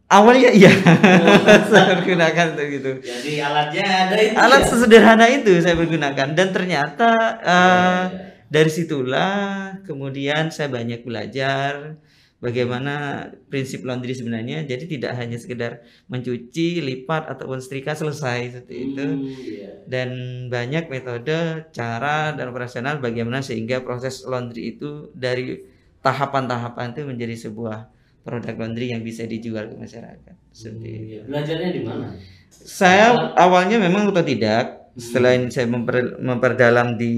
awalnya 0.08 0.50
iya. 0.50 0.72
Oh, 0.72 1.68
saya 1.70 2.00
gunakan 2.00 2.46
untuk 2.56 2.68
itu 2.72 2.92
jadi 3.04 3.32
alatnya 3.44 3.86
ada 4.08 4.16
itu 4.16 4.34
alat 4.40 4.60
ya? 4.64 4.68
sesederhana 4.72 5.26
itu 5.28 5.52
saya 5.60 5.76
bergunakan 5.76 6.32
dan 6.32 6.48
ternyata 6.50 7.10
eh, 7.44 8.04
Iya, 8.08 8.08
dari 8.48 8.70
situlah 8.72 9.76
kemudian 9.84 10.48
saya 10.48 10.72
banyak 10.72 11.04
belajar 11.04 12.00
bagaimana 12.38 13.26
prinsip 13.50 13.82
laundry 13.82 14.14
sebenarnya 14.14 14.62
jadi 14.62 14.84
tidak 14.86 15.12
hanya 15.18 15.34
sekedar 15.42 15.82
mencuci 16.06 16.78
lipat 16.78 17.26
ataupun 17.26 17.58
setrika 17.58 17.98
selesai 17.98 18.38
seperti 18.54 18.74
itu 18.94 19.04
Hmm, 19.04 19.26
iya. 19.26 19.70
dan 19.90 20.10
banyak 20.46 20.86
metode 20.86 21.66
cara 21.74 22.32
dan 22.38 22.46
operasional 22.46 23.02
bagaimana 23.02 23.42
sehingga 23.42 23.82
proses 23.82 24.22
laundry 24.22 24.78
itu 24.78 25.10
dari 25.18 25.58
tahapan-tahapan 25.98 26.94
itu 26.94 27.02
menjadi 27.04 27.34
sebuah 27.50 27.90
produk 28.22 28.54
laundry 28.54 28.94
yang 28.94 29.02
bisa 29.02 29.26
dijual 29.26 29.66
ke 29.66 29.74
masyarakat 29.74 30.34
seperti 30.54 30.88
itu. 30.88 31.02
Iya. 31.18 31.20
belajarnya 31.26 31.70
di 31.74 31.82
mana 31.82 32.06
Saya 32.48 33.34
awalnya 33.36 33.76
memang 33.76 34.08
otodidak. 34.08 34.87
Selain 34.98 35.46
saya 35.54 35.70
memper- 35.70 36.18
memperdalam 36.18 36.98
di 36.98 37.14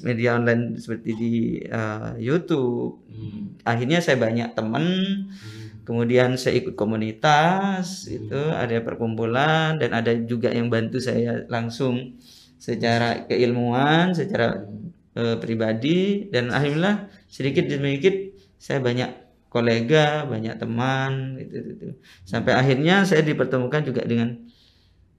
media 0.00 0.40
online 0.40 0.80
seperti 0.80 1.10
di 1.12 1.32
eh, 1.60 2.10
YouTube, 2.20 3.04
Hmm, 3.18 3.58
akhirnya 3.66 3.98
saya 3.98 4.14
banyak 4.14 4.54
teman. 4.54 4.84
hmm. 5.26 5.82
Kemudian 5.82 6.36
saya 6.38 6.54
ikut 6.60 6.74
komunitas, 6.78 8.06
itu 8.06 8.40
ada 8.54 8.76
perkumpulan 8.84 9.80
dan 9.80 9.90
ada 9.96 10.12
juga 10.14 10.52
yang 10.52 10.68
bantu 10.68 11.00
saya 11.00 11.42
langsung 11.48 12.14
secara 12.60 13.24
keilmuan, 13.28 14.12
secara 14.14 14.68
eh, 15.16 15.36
pribadi 15.42 16.28
dan 16.32 16.52
alhamdulillah 16.54 17.08
sedikit 17.26 17.64
demi 17.66 17.98
sedikit 17.98 18.14
saya 18.60 18.78
banyak 18.84 19.10
kolega, 19.48 20.28
banyak 20.28 20.54
teman 20.60 21.40
gitu, 21.40 21.56
gitu. 21.72 21.86
Sampai 22.28 22.52
akhirnya 22.52 23.08
saya 23.08 23.24
dipertemukan 23.24 23.82
juga 23.88 24.04
dengan 24.04 24.36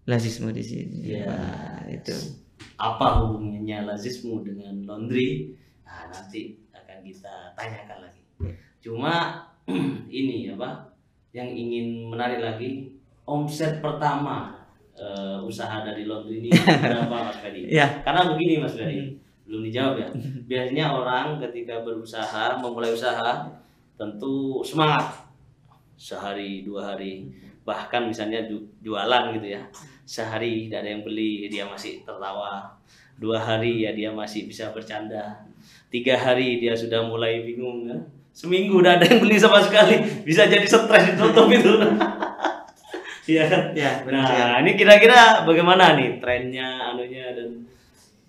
lazisme 0.10 0.50
di 0.50 0.63
sini. 0.66 0.98
Iya. 1.13 1.30
Wah, 1.30 1.86
itu. 1.88 2.18
apa 2.80 3.24
hubungannya 3.24 3.84
lazismu 3.88 4.39
dengan 4.42 4.72
laundry 4.88 5.51
nah 5.84 6.08
nanti 6.08 6.56
akan 6.72 7.04
kita 7.04 7.51
tanyakan 7.56 8.08
lagi 8.08 8.24
cuma 8.80 9.44
ini 10.10 10.48
apa 10.56 10.88
yang 11.36 11.48
ingin 11.51 12.08
menarik 12.08 12.39
lagi 12.39 12.96
omset 13.28 13.84
pertama 13.84 14.63
eh, 14.96 15.39
usaha 15.44 15.84
dari 15.84 16.08
laundry 16.08 16.39
ini 16.39 16.50
berapa 16.84 17.12
Mas 17.12 17.38
Ferry 17.44 17.68
Ya. 17.68 18.00
karena 18.00 18.32
begini 18.32 18.63
Mas 18.63 18.75
Ferry 18.80 19.20
belum 19.44 19.62
dijawab 19.68 19.96
ya 20.00 20.08
biasanya 20.48 20.86
orang 20.96 21.25
ketika 21.44 21.84
berusaha 21.84 22.56
memulai 22.63 22.96
usaha 22.96 23.44
tentu 24.00 24.63
semangat 24.63 25.28
sehari 26.00 26.63
dua 26.63 26.96
hari 26.96 27.28
bahkan 27.70 28.10
misalnya 28.10 28.50
ju- 28.50 28.66
jualan 28.82 29.38
gitu 29.38 29.54
ya 29.54 29.62
sehari 30.10 30.66
tidak 30.66 30.82
ada 30.82 30.90
yang 30.98 31.04
beli 31.06 31.46
dia 31.54 31.70
masih 31.70 32.02
tertawa 32.02 32.66
dua 33.22 33.38
hari 33.38 33.86
ya 33.86 33.94
dia 33.94 34.10
masih 34.10 34.50
bisa 34.50 34.74
bercanda 34.74 35.38
tiga 35.94 36.18
hari 36.18 36.58
dia 36.58 36.74
sudah 36.74 37.06
mulai 37.06 37.46
bingung 37.46 37.86
ya. 37.86 37.98
seminggu 38.34 38.82
udah 38.82 38.98
ada 38.98 39.06
yang 39.06 39.22
beli 39.22 39.38
sama 39.38 39.62
sekali 39.62 40.02
bisa 40.26 40.50
jadi 40.50 40.66
stres 40.66 41.14
ditutup 41.14 41.46
itu 41.54 41.70
Iya 43.30 43.46
kan? 43.46 43.64
Ya, 43.78 43.92
benar. 44.02 44.26
Nah, 44.26 44.58
ini 44.66 44.74
kira-kira 44.74 45.46
bagaimana 45.46 45.94
nih 45.94 46.18
trennya, 46.18 46.90
anunya 46.90 47.30
dan 47.38 47.62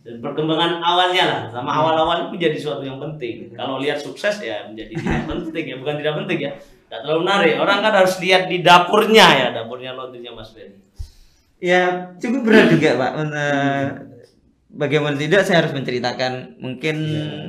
dan 0.04 0.16
perkembangan 0.20 0.80
awalnya 0.80 1.24
lah, 1.24 1.42
sama 1.48 1.72
awal-awal 1.72 2.28
itu 2.28 2.28
menjadi 2.36 2.58
suatu 2.60 2.84
yang 2.84 3.00
penting. 3.00 3.48
Kalau 3.56 3.80
lihat 3.80 3.96
sukses 3.96 4.44
ya 4.44 4.68
menjadi 4.68 4.92
tidak 4.96 5.24
penting 5.24 5.64
ya, 5.72 5.76
bukan 5.80 5.94
tidak 6.00 6.14
penting 6.24 6.38
ya. 6.44 6.52
Tidak 6.90 7.06
terlalu 7.06 7.22
menarik. 7.22 7.54
Orang 7.62 7.86
kan 7.86 7.94
harus 7.94 8.18
lihat 8.18 8.50
di 8.50 8.66
dapurnya 8.66 9.26
ya, 9.30 9.46
dapurnya 9.54 9.94
laundrynya 9.94 10.34
Mas 10.34 10.50
Ferry. 10.50 10.74
Ya, 11.62 12.18
cukup 12.18 12.50
berat 12.50 12.66
juga, 12.74 12.98
Pak. 12.98 13.12
Eh, 13.30 13.86
bagaimana 14.74 15.14
tidak 15.14 15.46
saya 15.46 15.62
harus 15.62 15.70
menceritakan 15.70 16.58
mungkin 16.58 16.96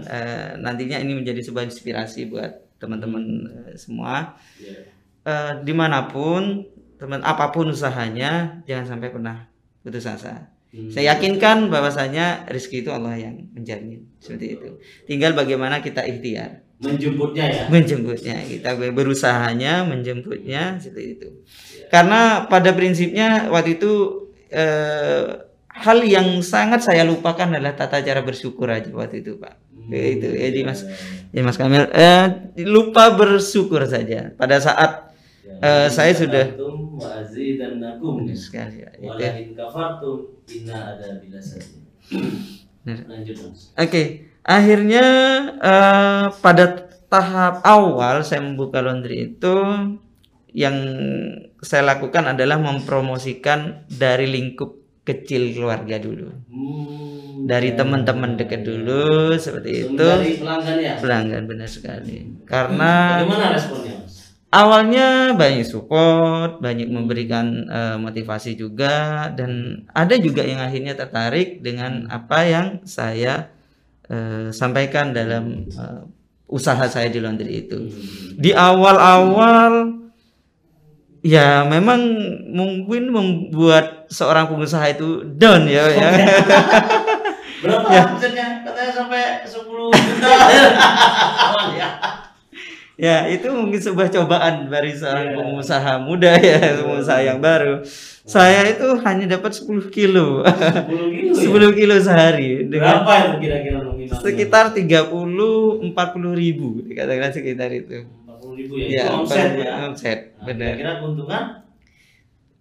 eh, 0.05 0.62
nantinya 0.62 1.01
ini 1.01 1.17
menjadi 1.17 1.41
sebuah 1.41 1.65
inspirasi 1.65 2.29
buat 2.29 2.77
teman-teman 2.77 3.24
eh, 3.50 3.77
semua. 3.81 4.38
Iya. 4.62 4.93
Eh, 5.25 5.53
di 5.65 5.74
mana 5.74 6.05
pun 6.05 6.62
teman 7.01 7.25
apa 7.25 7.50
pun 7.50 7.74
usahanya 7.74 8.62
jangan 8.69 8.98
sampai 8.98 9.10
pernah 9.10 9.50
putus 9.81 10.05
asa. 10.05 10.53
Hmm. 10.69 10.93
Saya 10.93 11.17
yakinkan 11.17 11.74
bahwasanya 11.74 12.45
rezeki 12.45 12.88
itu 12.88 12.89
Allah 12.93 13.17
yang 13.17 13.41
menjamin 13.57 14.05
seperti 14.21 14.57
itu. 14.57 14.69
Tinggal 15.10 15.33
bagaimana 15.33 15.81
kita 15.81 16.05
ikhtiar 16.05 16.62
Menjemputnya 16.81 17.45
ya. 17.45 17.63
menjemputnya 17.69 18.35
kita 18.41 18.73
berusahanya 18.89 19.85
menjemputnya 19.85 20.81
seperti 20.81 21.07
itu. 21.13 21.27
Karena 21.93 22.50
pada 22.50 22.73
prinsipnya 22.73 23.53
waktu 23.53 23.77
itu 23.77 24.25
eh, 24.50 25.45
hal 25.69 26.00
yang 26.01 26.41
sangat 26.41 26.81
saya 26.81 27.05
lupakan 27.05 27.53
adalah 27.53 27.77
tata 27.77 28.01
cara 28.01 28.25
bersyukur 28.25 28.65
aja 28.65 28.89
waktu 28.89 29.21
itu 29.21 29.38
Pak. 29.38 29.53
Hmm. 29.71 29.93
Itu 29.93 30.33
jadi 30.33 30.59
Mas 30.65 30.81
ya 31.29 31.41
Mas 31.45 31.61
Kamil 31.61 31.85
eh, 31.93 32.25
lupa 32.65 33.13
bersyukur 33.13 33.85
saja 33.85 34.33
pada 34.33 34.57
saat 34.57 35.11
Ya. 35.41 35.85
Eh, 35.85 35.89
saya 35.89 36.13
sudah 36.13 36.45
sekali 38.38 38.85
ya, 38.85 38.89
itu. 38.93 39.09
Wala 39.09 39.29
in 39.41 39.51
kafartum 39.57 40.17
inna 40.45 40.77
ada 40.95 41.17
bila 41.17 41.41
saja. 41.41 41.81
Benar. 42.85 43.05
Lanjut 43.09 43.35
Mas. 43.41 43.73
Oke, 43.73 44.30
akhirnya 44.43 45.05
eh, 45.62 46.25
pada 46.41 46.65
tahap 47.12 47.60
awal 47.67 48.24
saya 48.24 48.39
membuka 48.39 48.79
laundry 48.79 49.36
itu 49.36 49.55
yang 50.51 50.75
saya 51.62 51.83
lakukan 51.86 52.27
adalah 52.27 52.60
mempromosikan 52.60 53.88
dari 53.88 54.27
lingkup 54.27 54.75
kecil 55.01 55.55
keluarga 55.55 55.98
dulu. 55.98 56.29
Hmm, 56.51 57.48
Dari 57.50 57.74
teman-teman 57.74 58.38
dekat 58.38 58.62
dulu 58.62 59.33
seperti 59.36 59.89
Sebelum 59.89 60.21
itu. 60.21 60.39
pelanggan 60.45 60.77
ya. 60.77 60.93
Pelanggan 61.01 61.43
benar 61.50 61.69
sekali. 61.71 62.17
Karena 62.45 63.24
Bagaimana 63.24 63.48
responnya, 63.55 63.95
awalnya 64.51 65.07
banyak 65.33 65.65
support, 65.65 66.62
banyak 66.62 66.86
memberikan 66.91 67.65
eh, 67.65 67.98
motivasi 67.98 68.60
juga 68.60 69.27
dan 69.33 69.83
ada 69.89 70.15
juga 70.19 70.43
yang 70.45 70.62
akhirnya 70.62 70.93
tertarik 70.93 71.63
dengan 71.65 72.05
apa 72.12 72.39
yang 72.45 72.67
saya 72.86 73.50
eh, 74.11 74.47
sampaikan 74.51 75.15
dalam 75.15 75.71
eh, 75.71 76.01
usaha 76.51 76.83
saya 76.91 77.07
di 77.07 77.23
laundry 77.23 77.63
itu. 77.63 77.87
Di 78.35 78.51
awal-awal 78.51 80.03
ya 81.23 81.63
memang 81.69 82.01
mungkin 82.51 83.13
membuat 83.13 84.09
seorang 84.11 84.51
pengusaha 84.51 84.83
itu 84.91 85.23
down 85.39 85.63
ya 85.71 85.87
ya. 85.87 86.09
Berapa 87.61 87.87
omsetnya? 88.17 88.65
Katanya 88.65 88.91
sampai 88.91 89.45
10 89.45 89.69
juta. 89.93 90.29
Awal 91.45 91.77
ya. 91.77 91.89
Ya, 93.01 93.25
itu 93.25 93.50
mungkin 93.50 93.81
sebuah 93.81 94.13
cobaan 94.13 94.70
bagi 94.70 94.93
seorang 94.93 95.34
Iya. 95.34 95.38
pengusaha 95.41 95.93
muda 95.98 96.31
ya, 96.38 96.60
pengusaha 96.77 97.22
yang 97.25 97.41
baru. 97.41 97.81
Saya 98.22 98.62
itu 98.70 98.86
hanya 99.01 99.25
dapat 99.36 99.58
10 99.58 99.89
kilo. 99.89 100.46
10 100.46 101.10
kilo 101.10 101.34
ya. 101.34 101.41
10 101.41 101.72
kilo 101.74 101.96
sehari 101.98 102.70
dengan 102.70 103.01
Berapa 103.01 103.13
itu 103.17 103.36
kira-kira 103.41 103.77
nominalnya? 103.81 104.22
sekitar 104.22 104.65
30 104.77 105.81
40 105.81 106.34
ribu 106.38 106.67
katakanlah 106.93 107.34
sekitar 107.34 107.70
itu. 107.74 108.05
40 108.05 108.53
ribu 108.53 108.74
ya. 108.77 108.86
Ya, 108.86 109.03
itu 109.10 109.13
omset 109.17 109.50
ya. 109.58 109.72
omset, 109.89 110.20
Nah, 110.38 110.46
benar. 110.46 110.74
Kira-kira 110.77 110.93
keuntungan 111.01 111.43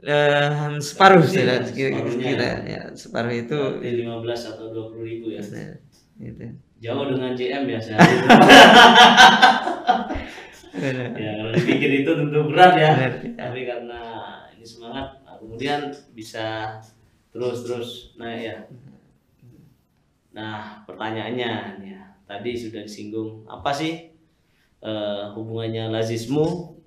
Eh, 0.00 0.80
separuh 0.80 1.20
sudah 1.20 1.60
ya, 1.60 1.68
sekitar 1.68 2.08
separuhnya 2.08 2.48
ya, 2.64 2.82
separuh 2.96 3.34
itu 3.36 3.58
berarti 3.60 4.00
15 4.00 4.40
atau 4.48 4.66
20 4.72 5.04
ribu 5.04 5.26
ya. 5.28 5.44
benar, 5.44 5.72
gitu. 6.16 6.44
Jauh 6.80 7.12
dengan 7.12 7.36
JM 7.36 7.68
ya. 7.68 7.80
Benar. 10.70 11.12
ya 11.12 11.30
kalau 11.36 11.52
dipikir 11.52 11.90
itu 12.00 12.10
tentu 12.16 12.40
berat 12.48 12.72
ya. 12.80 12.92
Tapi 13.36 13.68
karena 13.68 14.00
ini 14.56 14.64
semangat, 14.64 15.20
nah, 15.20 15.36
kemudian 15.36 15.92
bisa 16.16 16.80
terus-terus 17.36 18.16
naik 18.16 18.40
ya. 18.48 18.58
Nah, 20.32 20.80
pertanyaannya 20.88 21.84
ya, 21.84 22.00
tadi 22.24 22.56
sudah 22.56 22.86
disinggung 22.88 23.44
apa 23.44 23.76
sih 23.76 24.08
eh, 24.80 25.24
hubungannya 25.36 25.92
lazismu 25.92 26.80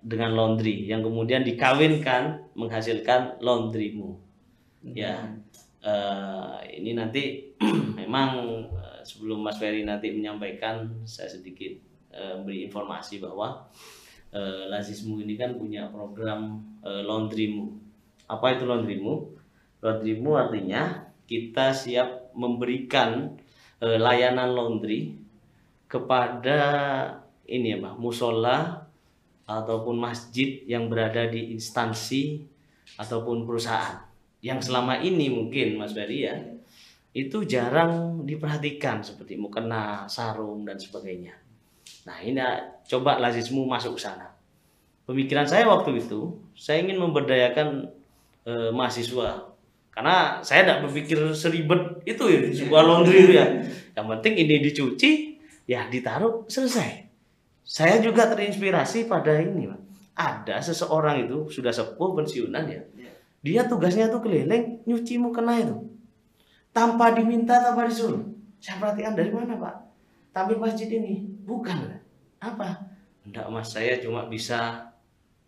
dengan 0.00 0.32
laundry 0.34 0.88
yang 0.88 1.04
kemudian 1.06 1.46
dikawinkan 1.46 2.50
menghasilkan 2.58 3.38
laundrymu. 3.38 4.18
Ya, 4.82 5.38
eh, 5.86 6.56
ini 6.82 6.98
nanti 6.98 7.54
memang 8.00 8.64
sebelum 9.10 9.42
Mas 9.42 9.58
Ferry 9.58 9.82
nanti 9.82 10.14
menyampaikan, 10.14 10.86
saya 11.02 11.26
sedikit 11.26 11.74
eh, 12.14 12.38
beri 12.46 12.70
informasi 12.70 13.18
bahwa 13.18 13.66
eh, 14.30 14.70
lazismu 14.70 15.18
ini 15.18 15.34
kan 15.34 15.58
punya 15.58 15.90
program 15.90 16.62
eh, 16.86 17.02
laundrymu. 17.02 17.66
Apa 18.30 18.54
itu 18.54 18.64
laundrymu? 18.70 19.14
Laundrymu 19.82 20.30
artinya 20.38 21.10
kita 21.26 21.74
siap 21.74 22.30
memberikan 22.38 23.34
eh, 23.82 23.98
layanan 23.98 24.54
laundry 24.54 25.18
kepada 25.90 26.60
ini 27.50 27.74
ya 27.74 27.78
Pak, 27.82 27.98
musola 27.98 28.86
ataupun 29.50 29.98
masjid 29.98 30.62
yang 30.70 30.86
berada 30.86 31.26
di 31.26 31.50
instansi 31.50 32.46
ataupun 32.94 33.42
perusahaan 33.42 34.06
yang 34.40 34.62
selama 34.62 35.02
ini 35.02 35.26
mungkin 35.28 35.76
Mas 35.76 35.90
Ferry 35.90 36.30
ya 36.30 36.38
itu 37.10 37.42
jarang 37.42 38.22
diperhatikan 38.22 39.02
seperti 39.02 39.34
mukena, 39.34 40.06
sarung 40.06 40.62
dan 40.62 40.78
sebagainya. 40.78 41.34
Nah 42.06 42.22
ini 42.22 42.38
ah, 42.38 42.80
coba 42.86 43.18
lazismu 43.18 43.66
masuk 43.66 43.98
ke 43.98 44.06
sana. 44.06 44.30
Pemikiran 45.04 45.42
saya 45.42 45.66
waktu 45.66 45.98
itu 45.98 46.38
saya 46.54 46.86
ingin 46.86 47.02
memberdayakan 47.02 47.90
eh, 48.46 48.70
mahasiswa 48.70 49.50
karena 49.90 50.38
saya 50.40 50.64
tidak 50.64 50.86
berpikir 50.86 51.18
seribet 51.34 51.98
itu 52.06 52.24
ya 52.30 52.40
sebuah 52.54 52.82
laundry 52.86 53.26
itu 53.26 53.34
ya. 53.36 53.46
Yang 53.98 54.06
penting 54.16 54.34
ini 54.38 54.54
dicuci 54.62 55.10
ya 55.66 55.90
ditaruh 55.90 56.46
selesai. 56.46 57.10
Saya 57.66 58.02
juga 58.02 58.30
terinspirasi 58.30 59.06
pada 59.06 59.38
ini, 59.38 59.66
Pak. 59.66 59.80
Ada 60.14 60.56
seseorang 60.62 61.26
itu 61.26 61.50
sudah 61.50 61.74
sepuh 61.74 62.14
pensiunan 62.18 62.66
ya. 62.66 62.82
Dia 63.40 63.66
tugasnya 63.66 64.10
tuh 64.10 64.22
keliling 64.22 64.84
nyuci 64.86 65.18
mukena 65.18 65.58
itu. 65.58 65.76
Tanpa 66.70 67.10
diminta, 67.14 67.58
tanpa 67.58 67.90
disuruh. 67.90 68.22
Saya 68.62 68.78
perhatikan 68.78 69.18
dari 69.18 69.30
mana, 69.34 69.58
Pak? 69.58 69.74
Tampil 70.30 70.58
masjid 70.62 70.86
ini. 70.86 71.26
Bukan. 71.42 71.98
Apa? 72.38 72.86
Enggak, 73.26 73.46
Mas. 73.50 73.74
Saya 73.74 73.98
cuma 73.98 74.30
bisa 74.30 74.90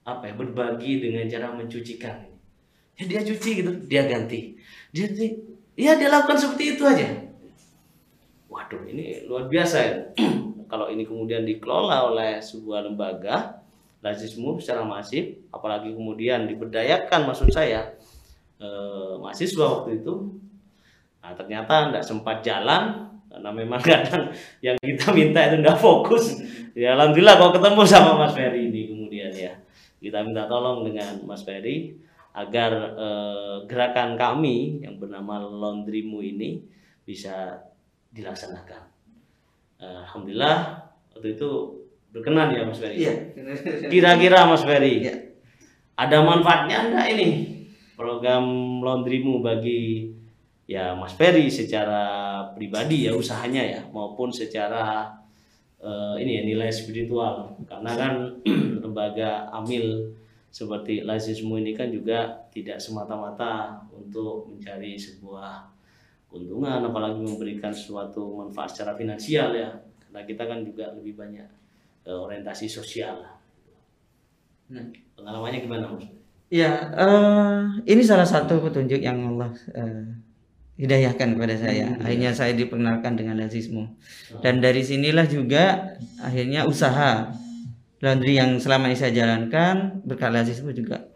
apa 0.03 0.27
ya 0.27 0.35
berbagi 0.35 0.99
dengan 0.99 1.31
cara 1.31 1.55
mencucikan. 1.55 2.27
Ya 2.99 3.05
dia 3.07 3.21
cuci 3.23 3.51
gitu, 3.63 3.73
dia 3.87 4.03
ganti. 4.05 4.59
Dia 4.91 5.07
dia- 5.09 5.39
ya 5.79 5.95
dia 5.95 6.11
lakukan 6.11 6.37
seperti 6.37 6.77
itu 6.77 6.83
aja. 6.85 7.07
Waduh, 8.51 8.85
ini 8.91 9.25
luar 9.25 9.49
biasa 9.49 9.77
ya. 9.81 9.95
Kalau 10.73 10.91
ini 10.91 11.07
kemudian 11.07 11.47
dikelola 11.47 12.13
oleh 12.13 12.41
sebuah 12.43 12.91
lembaga, 12.91 13.63
lazismu 14.03 14.59
secara 14.59 14.83
masif, 14.85 15.39
apalagi 15.55 15.93
kemudian 15.95 16.49
diberdayakan 16.49 17.29
maksud 17.29 17.49
saya, 17.53 17.95
eh, 18.61 19.13
mahasiswa 19.21 19.67
waktu 19.81 20.03
itu, 20.03 20.42
nah 21.23 21.33
ternyata 21.39 21.89
tidak 21.89 22.05
sempat 22.05 22.43
jalan, 22.43 23.07
karena 23.31 23.51
memang 23.55 23.81
kadang 23.87 24.29
yang 24.59 24.77
kita 24.83 25.15
minta 25.15 25.41
itu 25.49 25.63
tidak 25.63 25.79
fokus. 25.79 26.43
Ya 26.75 26.99
alhamdulillah 26.99 27.39
kalau 27.39 27.53
ketemu 27.55 27.83
sama 27.87 28.13
Mas 28.19 28.35
Ferry 28.35 28.69
ini 28.69 28.91
kemudian 28.91 29.31
ya, 29.31 29.55
kita 30.03 30.21
minta 30.27 30.51
tolong 30.51 30.83
dengan 30.83 31.23
Mas 31.23 31.47
Ferry 31.47 31.95
agar 32.33 32.71
eh, 32.97 33.57
gerakan 33.69 34.17
kami 34.17 34.81
yang 34.83 34.97
bernama 34.97 35.39
Laundrymu 35.41 36.25
ini 36.25 36.65
bisa 37.05 37.61
dilaksanakan. 38.09 38.83
Eh, 39.81 39.99
Alhamdulillah 40.09 40.81
waktu 41.13 41.37
itu 41.37 41.51
berkenan 42.09 42.57
ya 42.57 42.65
Mas 42.65 42.81
Ferry. 42.81 42.97
Iya. 43.05 43.15
Kira-kira 43.93 44.49
Mas 44.49 44.65
Ferry, 44.65 45.05
Iya. 45.05 45.15
ada 45.93 46.25
manfaatnya 46.25 46.89
enggak 46.89 47.07
ini 47.13 47.29
program 47.93 48.45
laundrymu 48.81 49.45
bagi 49.45 50.09
ya 50.73 50.97
Mas 50.97 51.13
Ferry 51.13 51.53
secara 51.53 52.03
pribadi 52.57 53.05
ya 53.05 53.13
usahanya 53.13 53.61
ya 53.61 53.81
maupun 53.93 54.33
secara 54.33 55.13
eh, 55.77 56.15
ini 56.25 56.41
ya 56.41 56.43
nilai 56.49 56.71
spiritual 56.73 57.53
karena 57.69 57.93
kan 57.93 58.13
lembaga 58.83 59.53
amil 59.53 60.17
seperti 60.53 61.05
lazismu 61.05 61.61
ini 61.61 61.77
kan 61.77 61.89
juga 61.93 62.49
tidak 62.53 62.81
semata-mata 62.81 63.85
untuk 63.93 64.49
mencari 64.49 64.97
sebuah 64.97 65.69
keuntungan 66.29 66.81
apalagi 66.85 67.21
memberikan 67.21 67.73
suatu 67.73 68.41
manfaat 68.41 68.73
secara 68.73 68.97
finansial 68.97 69.53
ya 69.53 69.69
karena 70.09 70.21
kita 70.25 70.43
kan 70.49 70.65
juga 70.65 70.89
lebih 70.97 71.21
banyak 71.21 71.49
eh, 72.09 72.17
orientasi 72.17 72.65
sosial 72.65 73.21
Nah. 74.73 74.89
pengalamannya 75.21 75.61
gimana 75.61 75.85
Mas? 75.85 76.09
Ya, 76.53 76.93
eh, 76.97 77.61
ini 77.89 78.01
salah 78.05 78.25
satu 78.25 78.61
petunjuk 78.61 79.01
yang 79.01 79.37
Allah 79.37 79.53
eh, 79.73 80.05
hidayahkan 80.81 81.37
kepada 81.37 81.55
saya. 81.57 81.97
Akhirnya 82.01 82.33
saya 82.33 82.57
diperkenalkan 82.57 83.17
dengan 83.17 83.41
lazismu. 83.41 83.93
Dan 84.41 84.65
dari 84.65 84.81
sinilah 84.83 85.29
juga 85.29 85.97
akhirnya 86.21 86.65
usaha 86.65 87.33
laundry 88.03 88.35
yang 88.41 88.59
selama 88.59 88.91
ini 88.91 88.97
saya 88.99 89.13
jalankan 89.15 90.03
berkat 90.03 90.31
lazismu 90.33 90.75
juga 90.75 91.13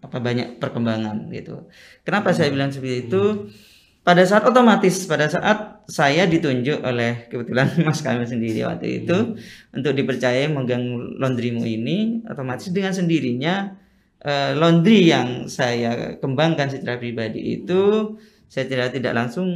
apa 0.00 0.16
banyak 0.18 0.58
perkembangan 0.58 1.30
gitu. 1.30 1.70
Kenapa 2.02 2.34
saya 2.34 2.50
bilang 2.50 2.74
seperti 2.74 3.06
itu? 3.06 3.52
Pada 4.00 4.24
saat 4.24 4.48
otomatis 4.48 5.04
pada 5.04 5.28
saat 5.28 5.84
saya 5.84 6.24
ditunjuk 6.24 6.80
oleh 6.80 7.28
kebetulan 7.28 7.68
Mas 7.86 8.00
Kamil 8.00 8.24
sendiri 8.24 8.64
waktu 8.64 9.04
itu 9.04 9.36
untuk 9.76 9.92
dipercaya 9.92 10.48
megang 10.48 10.80
laundrymu 11.20 11.62
ini 11.68 12.24
otomatis 12.24 12.72
dengan 12.72 12.96
sendirinya 12.96 13.76
eh, 14.24 14.52
laundry 14.56 15.10
yang 15.12 15.48
saya 15.48 16.16
kembangkan 16.22 16.68
secara 16.72 16.96
pribadi 17.00 17.60
itu 17.62 18.14
saya 18.50 18.66
tidak 18.70 18.88
tidak 18.96 19.12
langsung 19.14 19.48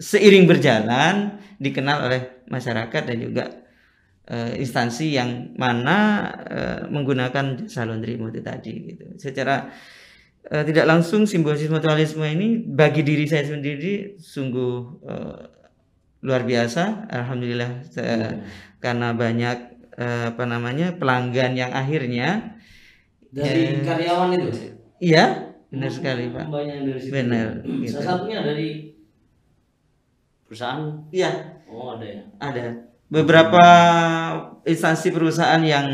seiring 0.00 0.48
berjalan 0.48 1.38
dikenal 1.60 2.08
oleh 2.08 2.22
masyarakat 2.48 3.02
dan 3.04 3.16
juga 3.20 3.44
eh, 4.28 4.60
instansi 4.62 5.16
yang 5.18 5.54
mana 5.58 5.98
eh, 6.48 6.80
menggunakan 6.88 7.66
jasa 7.66 7.84
laundrymu 7.88 8.32
itu 8.32 8.40
tadi 8.40 8.72
gitu. 8.94 9.04
Secara 9.20 9.68
eh, 10.50 10.64
tidak 10.64 10.86
langsung 10.88 11.28
simbiosis 11.28 11.68
mutualisme 11.72 12.24
ini 12.24 12.60
bagi 12.64 13.02
diri 13.04 13.24
saya 13.28 13.44
sendiri 13.48 14.16
sungguh 14.20 14.74
eh, 15.04 15.38
luar 16.24 16.42
biasa. 16.44 17.08
Alhamdulillah 17.12 17.70
saya- 17.88 18.40
karena 18.80 19.12
banyak 19.12 19.56
eh, 20.00 20.24
apa 20.32 20.44
namanya 20.48 20.96
pelanggan 20.96 21.52
yang 21.56 21.72
akhirnya 21.76 22.59
dari 23.30 23.80
karyawan 23.82 24.30
itu? 24.36 24.48
Iya 25.00 25.54
benar 25.70 25.90
sekali 25.90 26.28
pak. 26.34 26.50
Banyak 26.50 26.74
yang 26.82 26.86
dari 26.90 27.00
situ. 27.00 27.12
Benar, 27.14 27.48
gitu. 27.62 27.94
salah 27.94 28.06
satunya 28.18 28.38
dari 28.42 28.70
perusahaan? 30.44 30.82
Iya. 31.14 31.30
Oh 31.70 31.94
ada 31.94 32.06
ya? 32.06 32.22
Ada. 32.42 32.90
Beberapa 33.10 33.64
instansi 34.66 35.14
perusahaan 35.14 35.62
yang 35.62 35.86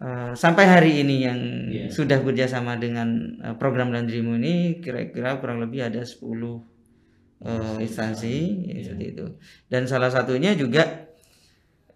eh, 0.00 0.32
sampai 0.36 0.64
hari 0.68 0.92
ini 1.00 1.16
yang 1.24 1.40
Iya. 1.72 1.88
sudah 1.88 2.20
bekerjasama 2.20 2.76
dengan 2.76 3.40
eh, 3.40 3.56
program 3.56 3.88
Landrimu 3.88 4.36
ini 4.36 4.84
kira-kira 4.84 5.40
kurang 5.40 5.64
lebih 5.64 5.88
ada 5.88 6.04
10 6.04 6.60
eh, 7.44 7.76
instansi 7.80 8.36
ya, 8.68 8.84
seperti 8.84 9.06
itu. 9.16 9.26
Dan 9.68 9.88
salah 9.88 10.12
satunya 10.12 10.52
juga 10.52 11.03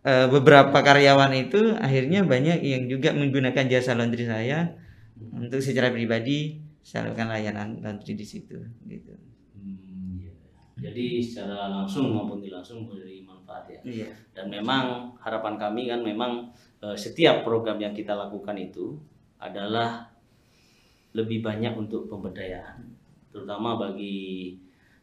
eh, 0.04 0.26
beberapa 0.30 0.74
karyawan 0.74 1.32
itu 1.34 1.74
akhirnya 1.78 2.22
banyak 2.26 2.62
yang 2.62 2.84
juga 2.86 3.10
menggunakan 3.14 3.66
jasa 3.66 3.94
laundry 3.98 4.26
saya 4.26 4.74
untuk 5.34 5.58
secara 5.58 5.90
pribadi 5.90 6.62
saya 6.82 7.10
lakukan 7.10 7.28
layanan 7.28 7.68
laundry 7.82 8.14
di 8.14 8.24
situ 8.24 8.56
gitu. 8.86 9.12
Hmm, 9.58 10.22
iya. 10.22 10.32
jadi 10.78 11.20
secara 11.20 11.68
langsung 11.68 12.14
maupun 12.14 12.38
tidak 12.40 12.62
langsung 12.62 12.86
memberi 12.86 13.26
manfaat 13.26 13.66
ya 13.68 13.80
Iya. 13.82 14.08
dan 14.32 14.46
memang 14.48 15.12
harapan 15.18 15.58
kami 15.58 15.90
kan 15.90 16.00
memang 16.00 16.48
eh, 16.80 16.96
setiap 16.96 17.42
program 17.42 17.76
yang 17.82 17.92
kita 17.92 18.14
lakukan 18.14 18.54
itu 18.56 18.96
adalah 19.38 20.06
lebih 21.12 21.42
banyak 21.42 21.74
untuk 21.74 22.06
pemberdayaan 22.06 22.86
terutama 23.34 23.76
bagi 23.76 24.54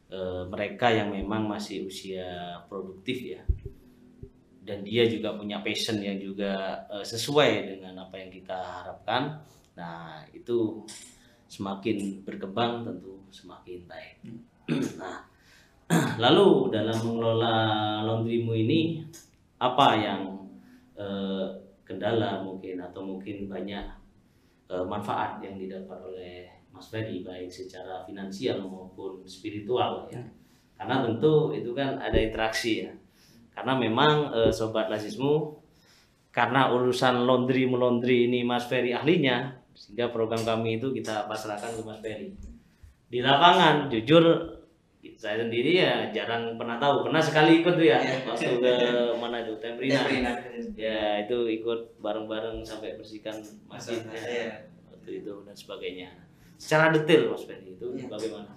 eh, 0.09 0.43
mereka 0.47 0.89
yang 0.89 1.11
memang 1.11 1.45
masih 1.45 1.85
usia 1.85 2.55
produktif 2.65 3.35
ya 3.35 3.41
dan 4.65 4.81
dia 4.81 5.05
juga 5.05 5.37
punya 5.37 5.61
passion 5.61 6.01
yang 6.01 6.17
juga 6.17 6.81
eh, 6.89 7.05
sesuai 7.05 7.77
dengan 7.77 8.01
apa 8.01 8.17
yang 8.17 8.33
kita 8.33 8.57
harapkan. 8.57 9.37
Nah 9.77 10.25
itu 10.33 10.81
semakin 11.45 12.25
berkembang 12.25 12.81
tentu 12.81 13.21
semakin 13.29 13.85
baik. 13.85 14.15
Nah 14.99 15.21
lalu 16.23 16.73
dalam 16.73 16.97
mengelola 17.05 17.57
laundrymu 18.01 18.57
ini 18.57 19.05
apa 19.61 19.87
yang 20.01 20.21
eh, 20.97 21.45
kendala 21.85 22.41
mungkin 22.41 22.81
atau 22.81 23.05
mungkin 23.05 23.45
banyak 23.45 23.85
eh, 24.73 24.85
manfaat 24.89 25.37
yang 25.45 25.61
didapat 25.61 26.01
oleh 26.01 26.49
Mas 26.73 26.89
Ferry 26.89 27.21
baik 27.21 27.53
secara 27.53 28.01
finansial 28.09 28.65
maupun 28.65 29.21
spiritual 29.29 30.09
ya? 30.09 30.25
Karena 30.75 31.05
tentu 31.05 31.53
itu 31.53 31.71
kan 31.77 32.01
ada 32.01 32.17
interaksi 32.17 32.89
ya 32.89 32.91
karena 33.55 33.73
memang 33.79 34.35
eh, 34.35 34.51
sobat 34.51 34.91
lasismu 34.91 35.63
karena 36.35 36.67
urusan 36.75 37.23
laundry 37.23 37.63
melondri 37.63 38.27
ini 38.27 38.43
Mas 38.43 38.67
Ferry 38.67 38.91
ahlinya 38.91 39.55
sehingga 39.71 40.11
program 40.11 40.43
kami 40.43 40.83
itu 40.83 40.91
kita 40.91 41.31
pasrahkan 41.31 41.79
ke 41.79 41.81
Mas 41.87 42.03
Ferry. 42.03 42.35
Di 43.07 43.23
lapangan 43.23 43.87
jujur 43.87 44.23
saya 45.15 45.47
sendiri 45.47 45.79
ya 45.79 46.11
jarang 46.11 46.59
pernah 46.59 46.75
tahu. 46.75 47.07
Pernah 47.07 47.23
sekali 47.23 47.63
ikut 47.63 47.79
tuh 47.79 47.87
ya 47.87 48.03
waktu 48.27 48.59
ke 48.59 48.73
mana 49.23 49.47
itu 49.47 49.55
Tembrina 49.63 50.03
ya 50.75 51.23
itu 51.23 51.47
ikut 51.47 52.03
bareng-bareng 52.03 52.67
sampai 52.67 52.99
bersihkan 52.99 53.39
masjidnya 53.71 54.67
waktu 54.91 55.23
itu 55.23 55.33
dan 55.47 55.55
sebagainya. 55.55 56.09
Secara 56.59 56.91
detail 56.91 57.31
Mas 57.31 57.47
Ferry 57.47 57.79
itu 57.79 57.87
bagaimana 58.11 58.51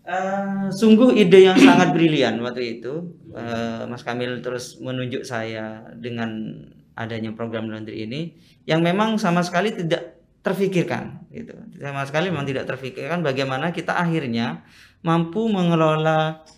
Eh, 0.00 0.66
sungguh 0.72 1.12
ide 1.12 1.44
yang 1.44 1.58
sangat 1.60 1.92
brilian 1.92 2.40
waktu 2.40 2.80
itu. 2.80 3.20
Eh, 3.36 3.84
Mas 3.84 4.00
Kamil 4.00 4.40
terus 4.40 4.80
menunjuk 4.80 5.28
saya 5.28 5.92
dengan 5.92 6.56
adanya 6.96 7.32
program 7.36 7.68
laundry 7.68 8.04
ini 8.08 8.34
yang 8.64 8.80
memang 8.80 9.20
sama 9.20 9.44
sekali 9.44 9.76
tidak 9.76 10.24
terfikirkan 10.40 11.28
gitu. 11.28 11.52
Sama 11.76 12.08
sekali 12.08 12.32
memang 12.32 12.48
tidak 12.48 12.64
terfikirkan 12.64 13.20
bagaimana 13.20 13.76
kita 13.76 13.92
akhirnya 13.92 14.64
mampu 15.04 15.52
mengelola 15.52 16.48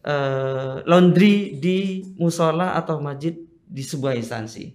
eh, 0.00 0.80
laundry 0.88 1.60
di 1.60 2.00
musola 2.16 2.80
atau 2.80 2.96
masjid 3.04 3.36
di 3.68 3.82
sebuah 3.84 4.16
instansi 4.16 4.72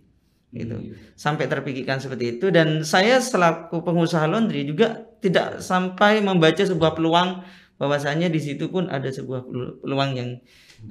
gitu. 0.54 0.78
Sampai 1.18 1.50
terpikirkan 1.50 1.98
seperti 1.98 2.38
itu. 2.38 2.54
Dan 2.54 2.86
saya 2.86 3.18
selaku 3.18 3.82
pengusaha 3.82 4.30
laundry 4.30 4.62
juga 4.62 5.10
tidak 5.24 5.60
sampai 5.64 6.22
membaca 6.22 6.62
sebuah 6.62 6.94
peluang 6.94 7.61
bahwasanya 7.82 8.30
di 8.30 8.38
situ 8.38 8.70
pun 8.70 8.86
ada 8.94 9.10
sebuah 9.10 9.42
pelu- 9.42 9.82
peluang 9.82 10.14
yang 10.14 10.30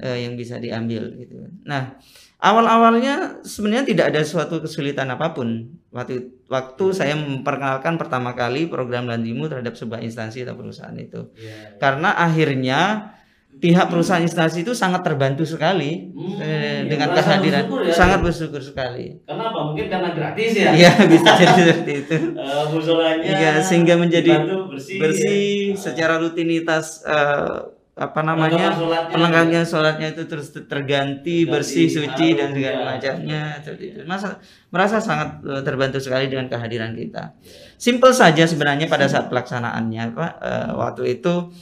eh, 0.03 0.27
yang 0.27 0.35
bisa 0.35 0.59
diambil 0.59 1.15
gitu. 1.15 1.47
Nah, 1.63 1.95
awal-awalnya 2.43 3.43
sebenarnya 3.47 3.87
tidak 3.87 4.07
ada 4.11 4.23
suatu 4.27 4.59
kesulitan 4.59 5.07
apa 5.15 5.31
pun 5.31 5.71
waktu 5.95 6.35
waktu 6.51 6.85
saya 6.91 7.15
memperkenalkan 7.15 7.95
pertama 7.95 8.35
kali 8.35 8.67
program 8.67 9.07
Landimu 9.07 9.47
terhadap 9.47 9.79
sebuah 9.79 10.03
instansi 10.03 10.43
atau 10.43 10.59
perusahaan 10.59 10.95
itu. 10.99 11.31
ya 11.39 11.79
Karena 11.79 12.19
akhirnya 12.19 13.15
pihak 13.61 13.87
perusahaan 13.87 14.21
instansi 14.21 14.61
itu 14.61 14.73
sangat 14.73 15.01
terbantu 15.01 15.45
sekali 15.45 16.09
Hmm, 16.11 16.37
eh, 16.37 16.49
ya, 16.81 16.89
dengan 16.89 17.09
kehadiran 17.11 17.63
bersyukur 17.63 17.81
ya. 17.83 17.93
sangat 17.93 18.19
bersyukur 18.21 18.61
sekali. 18.61 19.07
karena 19.23 19.45
apa 19.47 19.61
mungkin 19.63 19.87
karena 19.87 20.09
gratis 20.11 20.51
ya 20.51 20.71
Iya, 20.73 20.93
bisa 21.07 21.31
jadi 21.35 21.61
seperti 21.63 21.93
itu. 21.99 22.17
Musolanya 22.73 23.25
Iya, 23.27 23.53
sehingga 23.61 23.95
menjadi 23.95 24.33
bersih, 24.67 24.99
bersih 24.99 25.45
ya. 25.69 25.79
secara 25.79 26.17
rutinitas 26.17 27.05
eh, 27.05 27.59
apa 27.93 28.21
namanya 28.23 28.73
Perlengkapan 29.13 29.61
sholatnya. 29.63 30.09
itu 30.09 30.23
terus 30.25 30.49
ter- 30.49 30.65
terganti 30.65 31.45
Terganti, 31.45 31.53
bersih 31.53 31.87
suci 31.87 32.27
dan 32.33 32.49
segala 32.51 32.73
ya. 32.75 32.85
macamnya 32.87 33.43
seperti 33.61 33.85
itu 33.87 34.01
merasa 34.03 34.29
merasa 34.69 34.97
sangat 34.99 35.29
eh, 35.43 35.61
terbantu 35.61 35.99
sekali 35.99 36.27
dengan 36.27 36.49
kehadiran 36.49 36.97
kita 36.97 37.37
simple 37.77 38.09
saja 38.11 38.41
sebenarnya 38.43 38.89
pada 38.89 39.05
saat 39.05 39.29
pelaksanaannya 39.29 40.05
pak 40.11 40.33
Eh, 40.41 40.71
waktu 40.73 41.03
itu 41.15 41.53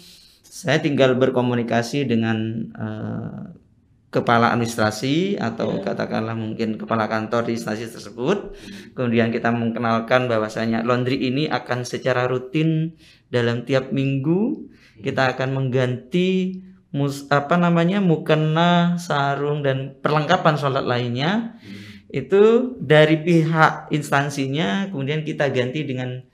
saya 0.58 0.82
tinggal 0.82 1.14
berkomunikasi 1.14 2.02
dengan 2.02 2.66
eh, 2.74 3.54
kepala 4.10 4.50
administrasi 4.50 5.38
atau 5.38 5.78
katakanlah 5.78 6.34
mungkin 6.34 6.74
kepala 6.74 7.06
kantor 7.06 7.46
di 7.46 7.54
instansi 7.54 7.86
tersebut. 7.86 8.58
Kemudian 8.98 9.30
kita 9.30 9.54
mengenalkan 9.54 10.26
bahwasanya 10.26 10.82
laundry 10.82 11.30
ini 11.30 11.46
akan 11.46 11.86
secara 11.86 12.26
rutin 12.26 12.98
dalam 13.30 13.62
tiap 13.62 13.94
minggu 13.94 14.66
kita 14.98 15.38
akan 15.38 15.54
mengganti 15.54 16.58
mus, 16.90 17.30
apa 17.30 17.54
namanya 17.54 18.02
mukena 18.02 18.98
sarung 18.98 19.62
dan 19.62 19.94
perlengkapan 20.02 20.58
sholat 20.58 20.82
lainnya. 20.82 21.54
Itu 22.10 22.74
dari 22.82 23.22
pihak 23.22 23.94
instansinya 23.94 24.90
kemudian 24.90 25.22
kita 25.22 25.54
ganti 25.54 25.86
dengan 25.86 26.24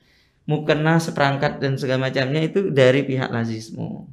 mukena 0.45 0.97
seperangkat 0.97 1.57
dan 1.57 1.75
segala 1.75 2.07
macamnya 2.07 2.41
itu 2.41 2.69
dari 2.71 3.03
pihak 3.03 3.29
lazismu 3.29 4.05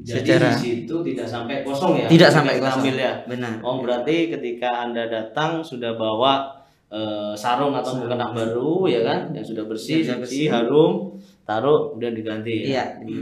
Jadi 0.00 0.22
secara 0.22 0.50
di 0.50 0.58
situ 0.58 0.94
tidak 1.02 1.26
sampai 1.26 1.56
kosong 1.60 1.92
ya? 1.98 2.06
tidak 2.06 2.30
sampai 2.30 2.54
kosong 2.56 2.80
ambil 2.80 2.96
ya. 2.96 3.12
benar 3.24 3.52
Oh 3.60 3.76
berarti 3.78 4.16
ketika 4.30 4.68
anda 4.82 5.04
datang 5.06 5.60
sudah 5.60 5.94
bawa 5.94 6.62
eh, 6.86 7.34
sarung 7.34 7.74
atau 7.74 7.98
mukena 7.98 8.30
baru 8.30 8.86
ya 8.86 9.02
kan, 9.02 9.20
yang 9.30 9.42
sudah 9.42 9.66
bersih, 9.66 10.00
Sudah 10.00 10.16
suci, 10.16 10.22
bersih. 10.22 10.46
harum, 10.48 10.92
taruh 11.42 11.90
kemudian 11.90 12.14
diganti. 12.14 12.54
ya? 12.64 12.94
Iya, 13.02 13.12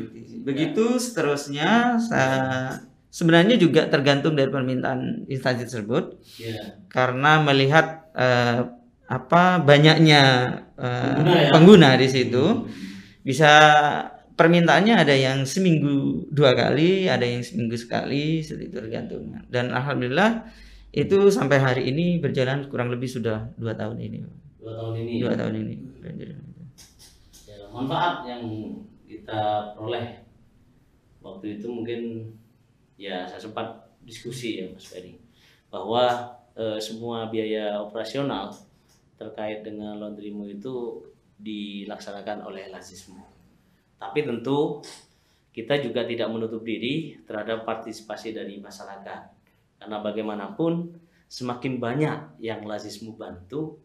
begitu 0.41 1.01
seterusnya 1.01 1.97
sa- 1.99 2.77
sebenarnya 3.09 3.57
juga 3.57 3.89
tergantung 3.89 4.37
dari 4.37 4.53
permintaan 4.53 5.25
instansi 5.27 5.65
tersebut 5.65 6.21
Iya. 6.37 6.85
karena 6.87 7.41
melihat 7.41 8.13
eh, 8.13 8.61
apa 9.05 9.61
banyaknya 9.61 10.23
eh, 10.81 11.13
Pengguna 11.15 11.37
ya? 11.39 11.51
pengguna 11.53 11.89
di 12.01 12.09
situ 12.09 12.45
bisa 13.21 13.53
permintaannya 14.35 14.95
ada 14.99 15.15
yang 15.15 15.47
seminggu 15.47 16.27
dua 16.29 16.53
kali, 16.53 17.07
ada 17.07 17.23
yang 17.23 17.41
seminggu 17.41 17.79
sekali, 17.79 18.43
seperti 18.43 18.73
itu 18.73 18.77
tergantung. 18.83 19.31
Dan 19.47 19.71
alhamdulillah 19.71 20.45
itu 20.91 21.31
sampai 21.31 21.59
hari 21.63 21.83
ini 21.95 22.19
berjalan 22.19 22.67
kurang 22.67 22.91
lebih 22.91 23.07
sudah 23.07 23.47
dua 23.55 23.75
tahun 23.79 23.99
ini, 24.03 24.19
Dua 24.59 24.73
tahun 24.75 24.93
ini. 24.99 25.13
dua 25.23 25.33
tahun 25.39 25.55
ini. 25.63 25.75
Ya, 27.47 27.57
manfaat 27.71 28.27
yang 28.27 28.43
kita 29.07 29.73
peroleh 29.79 30.27
waktu 31.23 31.59
itu 31.59 31.67
mungkin 31.71 32.01
ya 32.99 33.25
saya 33.25 33.41
sempat 33.41 33.67
diskusi 34.03 34.61
ya 34.61 34.67
Mas 34.69 34.87
Ferry 34.91 35.17
bahwa 35.71 36.05
eh, 36.55 36.79
semua 36.79 37.31
biaya 37.31 37.79
operasional 37.81 38.51
terkait 39.15 39.63
dengan 39.63 39.99
laundrymu 39.99 40.51
itu 40.51 41.05
dilaksanakan 41.39 42.47
oleh 42.47 42.71
lazismu. 42.71 43.23
Tapi 43.99 44.27
tentu 44.27 44.83
kita 45.55 45.79
juga 45.79 46.03
tidak 46.03 46.29
menutup 46.35 46.67
diri 46.67 47.15
terhadap 47.23 47.63
partisipasi 47.63 48.35
dari 48.35 48.59
masyarakat. 48.59 49.21
Karena 49.79 49.97
bagaimanapun 50.03 50.99
semakin 51.31 51.79
banyak 51.79 52.43
yang 52.43 52.67
lazismu 52.67 53.15
bantu 53.15 53.79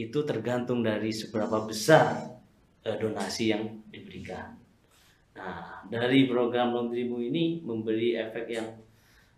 itu 0.00 0.24
tergantung 0.24 0.80
dari 0.80 1.12
seberapa 1.12 1.60
besar 1.68 2.36
eh, 2.84 2.96
donasi 2.96 3.52
yang 3.52 3.84
diberikan. 3.92 4.56
Nah, 5.36 5.84
dari 5.88 6.24
program 6.24 6.72
laundrymu 6.72 7.20
ini 7.20 7.60
memberi 7.60 8.16
efek 8.16 8.46
yang 8.48 8.68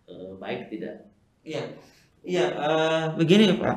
eh, 0.07 0.33
baik 0.39 0.71
tidak? 0.71 1.03
Iya, 1.43 1.63
iya. 2.23 2.47
eh, 2.47 3.05
begini 3.19 3.59
Pak. 3.59 3.77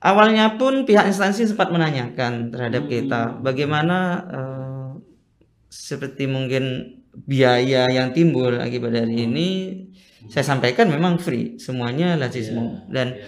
Awalnya 0.00 0.60
pun 0.60 0.84
pihak 0.84 1.08
instansi 1.08 1.48
sempat 1.48 1.72
menanyakan 1.72 2.52
terhadap 2.52 2.84
Hmm. 2.86 2.92
kita 2.92 3.20
bagaimana 3.40 3.98
eh, 4.28 4.88
seperti 5.68 6.28
mungkin 6.28 6.64
biaya 7.16 7.88
yang 7.88 8.12
timbul 8.12 8.60
akibat 8.60 8.92
dari 8.92 9.24
ini 9.24 9.48
saya 10.28 10.44
sampaikan 10.44 10.92
memang 10.92 11.16
free 11.16 11.56
semuanya 11.56 12.12
lazismu 12.20 12.86
dan 12.92 13.16
Iya. 13.16 13.24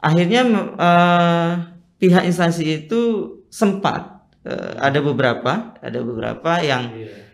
akhirnya 0.00 0.40
eh, 0.80 1.50
pihak 2.00 2.24
instansi 2.24 2.88
itu 2.88 3.00
sempat 3.52 4.24
eh, 4.48 4.72
ada 4.80 5.04
beberapa 5.04 5.76
ada 5.78 5.98
beberapa 6.00 6.52
yang 6.64 6.96
Iya. 6.96 7.29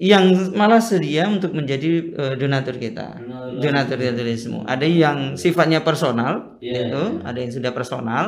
Yang 0.00 0.56
malah 0.56 0.80
sedia 0.80 1.28
untuk 1.28 1.52
menjadi 1.52 1.90
eh, 2.16 2.34
donatur 2.40 2.80
kita. 2.80 3.20
Donatur. 3.20 3.60
donatur 3.60 3.98
terorisme 4.00 4.64
ada 4.64 4.88
yang 4.88 5.36
sifatnya 5.36 5.84
personal 5.84 6.56
Iya, 6.64 6.88
gitu. 6.88 7.04
ada 7.20 7.36
yang 7.38 7.52
sudah 7.52 7.72
personal. 7.76 8.24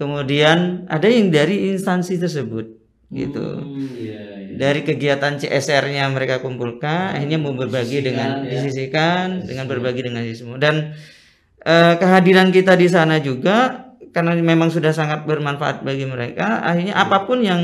Kemudian 0.00 0.88
ada 0.88 1.04
yang 1.10 1.28
dari 1.28 1.76
instansi 1.76 2.16
tersebut 2.16 2.72
gitu. 3.12 3.60
Hmm, 3.60 3.88
iya, 4.00 4.20
iya. 4.48 4.56
dari 4.56 4.80
kegiatan 4.84 5.36
CSR-nya 5.40 6.08
mereka 6.12 6.40
kumpulkan 6.44 7.16
akhirnya 7.16 7.40
mau 7.40 7.56
berbagi 7.56 8.04
dengan 8.04 8.44
ya. 8.44 8.56
disisikan 8.56 9.48
dengan 9.48 9.64
berbagi 9.64 10.04
dengan 10.04 10.24
siswa 10.28 10.60
dan 10.60 10.92
eh, 11.64 11.94
kehadiran 11.96 12.52
kita 12.52 12.76
di 12.76 12.84
sana 12.84 13.16
juga 13.16 13.88
karena 14.12 14.36
memang 14.36 14.68
sudah 14.68 14.92
sangat 14.92 15.24
bermanfaat 15.24 15.84
bagi 15.84 16.04
mereka 16.04 16.60
akhirnya 16.60 17.00
apa 17.00 17.24
pun 17.24 17.40
yang 17.40 17.62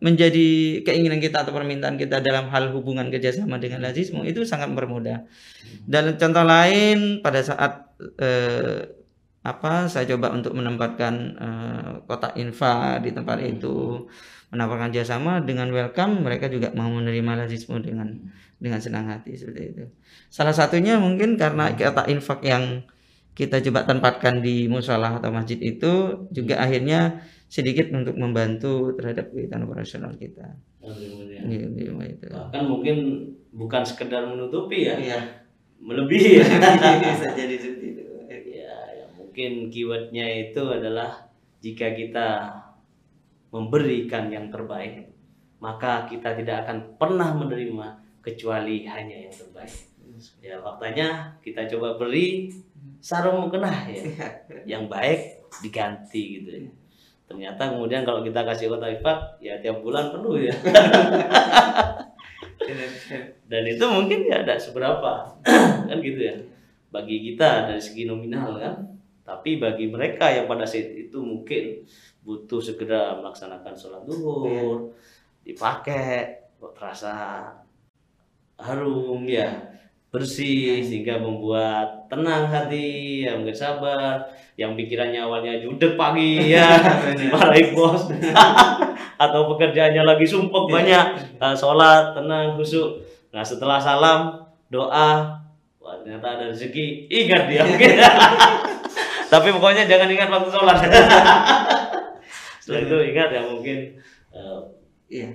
menjadi 0.00 0.80
keinginan 0.80 1.20
kita 1.20 1.44
atau 1.44 1.52
permintaan 1.52 2.00
kita 2.00 2.24
dalam 2.24 2.48
hal 2.48 2.72
hubungan 2.72 3.12
kerjasama 3.12 3.60
dengan 3.60 3.84
lazismu 3.84 4.24
itu 4.24 4.48
sangat 4.48 4.72
mempermudah 4.72 5.28
dan 5.84 6.16
contoh 6.16 6.44
lain 6.44 7.20
pada 7.20 7.40
saat 7.44 7.92
eh, 8.16 8.88
apa 9.40 9.88
saya 9.88 10.04
coba 10.16 10.32
untuk 10.32 10.56
menempatkan 10.56 11.14
eh, 11.36 11.90
kotak 12.08 12.36
infak 12.40 13.04
di 13.04 13.12
tempat 13.12 13.44
itu 13.44 14.08
menawarkan 14.50 14.90
kerjasama 14.90 15.44
dengan 15.44 15.68
welcome 15.70 16.24
mereka 16.24 16.48
juga 16.48 16.72
mau 16.72 16.88
menerima 16.90 17.46
lazismu 17.46 17.84
dengan 17.84 18.16
dengan 18.60 18.80
senang 18.82 19.08
hati 19.08 19.40
seperti 19.40 19.62
itu. 19.72 19.84
Salah 20.28 20.52
satunya 20.52 21.00
mungkin 21.00 21.40
karena 21.40 21.72
kotak 21.72 22.12
infak 22.12 22.44
yang 22.44 22.84
kita 23.32 23.62
coba 23.64 23.88
tempatkan 23.88 24.44
di 24.44 24.68
musola 24.68 25.16
atau 25.16 25.32
masjid 25.32 25.56
itu 25.56 26.26
juga 26.28 26.60
akhirnya 26.60 27.24
sedikit 27.50 27.90
untuk 27.90 28.14
membantu 28.14 28.94
terhadap 28.94 29.34
kegiatan 29.34 29.66
operasional 29.66 30.14
kita 30.14 30.54
Aduh, 30.80 31.28
iya. 31.28 31.42
Gitu, 31.44 31.92
gitu. 31.92 32.26
Bahkan 32.30 32.64
mungkin 32.64 32.96
bukan 33.52 33.82
sekedar 33.84 34.24
menutupi 34.24 34.86
ya, 34.88 34.96
Iya. 34.96 35.20
melebihi 35.82 36.40
ya. 36.40 36.46
bisa 37.04 37.28
jadi 37.34 37.56
seperti 37.58 37.86
itu 37.98 38.02
ya, 38.54 38.72
ya 38.94 39.06
mungkin 39.18 39.68
keywordnya 39.68 40.26
itu 40.48 40.62
adalah 40.62 41.28
jika 41.60 41.92
kita 41.92 42.28
memberikan 43.50 44.30
yang 44.30 44.48
terbaik, 44.48 45.10
maka 45.58 46.06
kita 46.08 46.32
tidak 46.38 46.64
akan 46.64 46.96
pernah 46.96 47.34
menerima 47.36 47.98
kecuali 48.22 48.86
hanya 48.86 49.26
yang 49.28 49.34
terbaik. 49.34 49.74
Ya 50.44 50.60
faktanya 50.60 51.32
kita 51.40 51.64
coba 51.76 51.96
beri 51.96 52.52
sarung 53.00 53.48
mukena 53.48 53.72
ya, 53.88 54.04
yang 54.68 54.84
baik 54.88 55.48
diganti 55.64 56.40
gitu 56.40 56.50
ya. 56.64 56.70
Ternyata 57.30 57.70
kemudian 57.70 58.02
kalau 58.02 58.26
kita 58.26 58.42
kasih 58.42 58.74
kota 58.74 58.90
infak 58.90 59.38
ya 59.38 59.54
tiap 59.62 59.78
bulan 59.86 60.10
penuh 60.10 60.34
ya. 60.42 60.54
Dan 63.46 63.62
itu 63.70 63.84
mungkin 63.86 64.26
ya 64.26 64.42
tidak 64.42 64.58
seberapa 64.58 65.38
kan 65.86 65.98
gitu 66.02 66.20
ya. 66.20 66.34
Bagi 66.90 67.22
kita 67.22 67.70
dari 67.70 67.78
segi 67.78 68.02
nominal 68.02 68.58
kan, 68.58 68.82
tapi 69.22 69.62
bagi 69.62 69.86
mereka 69.86 70.26
yang 70.26 70.50
pada 70.50 70.66
saat 70.66 70.90
itu 70.90 71.22
mungkin 71.22 71.86
butuh 72.26 72.58
segera 72.58 73.14
melaksanakan 73.22 73.74
sholat 73.78 74.02
duhur, 74.02 74.90
dipakai 75.46 76.50
kok 76.58 76.74
terasa 76.74 77.46
harum 78.58 79.22
ya 79.24 79.54
bersih 80.10 80.82
sehingga 80.82 81.22
membuat 81.22 82.10
tenang 82.10 82.50
hati 82.50 83.22
ya 83.22 83.38
mungkin 83.38 83.54
sabar 83.54 84.26
yang 84.58 84.74
pikirannya 84.74 85.22
awalnya 85.22 85.62
judek 85.62 85.94
pagi 85.94 86.42
ya 86.54 86.66
dimarahi 87.14 87.70
bos. 87.70 88.10
Atau 89.22 89.52
pekerjaannya 89.54 90.02
lagi 90.02 90.26
sumpek 90.26 90.66
banyak 90.66 91.06
eh, 91.38 91.54
sholat 91.54 92.18
tenang 92.18 92.58
khusyuk. 92.58 93.06
Nah 93.30 93.46
setelah 93.46 93.78
salam 93.78 94.42
doa 94.66 95.38
wah 95.78 95.94
ternyata 96.02 96.26
ada 96.36 96.44
rezeki 96.50 97.06
ingat 97.06 97.46
dia. 97.46 97.62
Mungkin 97.62 97.94
tapi 99.32 99.48
pokoknya 99.54 99.86
jangan 99.86 100.10
ingat 100.10 100.28
waktu 100.28 100.50
sholat. 100.50 100.76
Setelah 102.58 102.80
itu 102.82 102.96
ingat 103.14 103.28
ya 103.30 103.42
mungkin 103.46 103.78
eh, 104.34 104.60
Iya. 105.10 105.26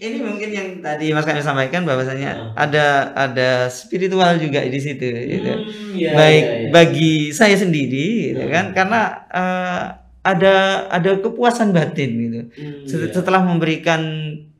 Ini 0.00 0.16
mungkin 0.24 0.48
yang 0.48 0.68
tadi 0.80 1.12
Mas 1.12 1.28
Kamil 1.28 1.44
sampaikan 1.44 1.84
bahwasanya 1.84 2.30
Hmm. 2.32 2.52
ada 2.56 2.86
ada 3.12 3.48
spiritual 3.68 4.40
juga 4.40 4.64
di 4.64 4.80
situ 4.80 5.04
gitu. 5.04 5.44
hmm, 5.60 5.92
iya, 5.92 6.16
Baik 6.16 6.40
iya, 6.42 6.56
iya. 6.56 6.68
bagi 6.72 7.12
saya 7.30 7.52
sendiri 7.54 8.32
gitu 8.32 8.48
kan 8.48 8.72
karena 8.72 9.00
eh, 9.28 9.82
ada 10.24 10.54
ada 10.88 11.10
kepuasan 11.20 11.76
batin 11.76 12.10
gitu. 12.16 12.40
Hmm, 12.48 12.88
Set- 12.88 13.04
iya. 13.04 13.12
Setelah 13.12 13.44
memberikan 13.44 14.00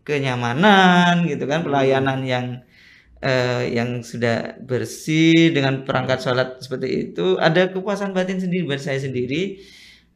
kenyamanan 0.05 1.25
gitu 1.25 1.49
kan 1.49 1.65
pelayanan 1.65 2.21
yang 2.25 2.47
eh, 3.21 3.65
yang 3.73 4.05
sudah 4.05 4.61
bersih 4.61 5.57
dengan 5.57 5.89
perangkat 5.89 6.21
sholat 6.21 6.61
seperti 6.61 6.89
itu 7.09 7.41
ada 7.41 7.73
kepuasan 7.73 8.13
batin 8.13 8.37
sendiri 8.37 8.69
buat 8.69 8.81
saya 8.81 9.01
sendiri 9.01 9.57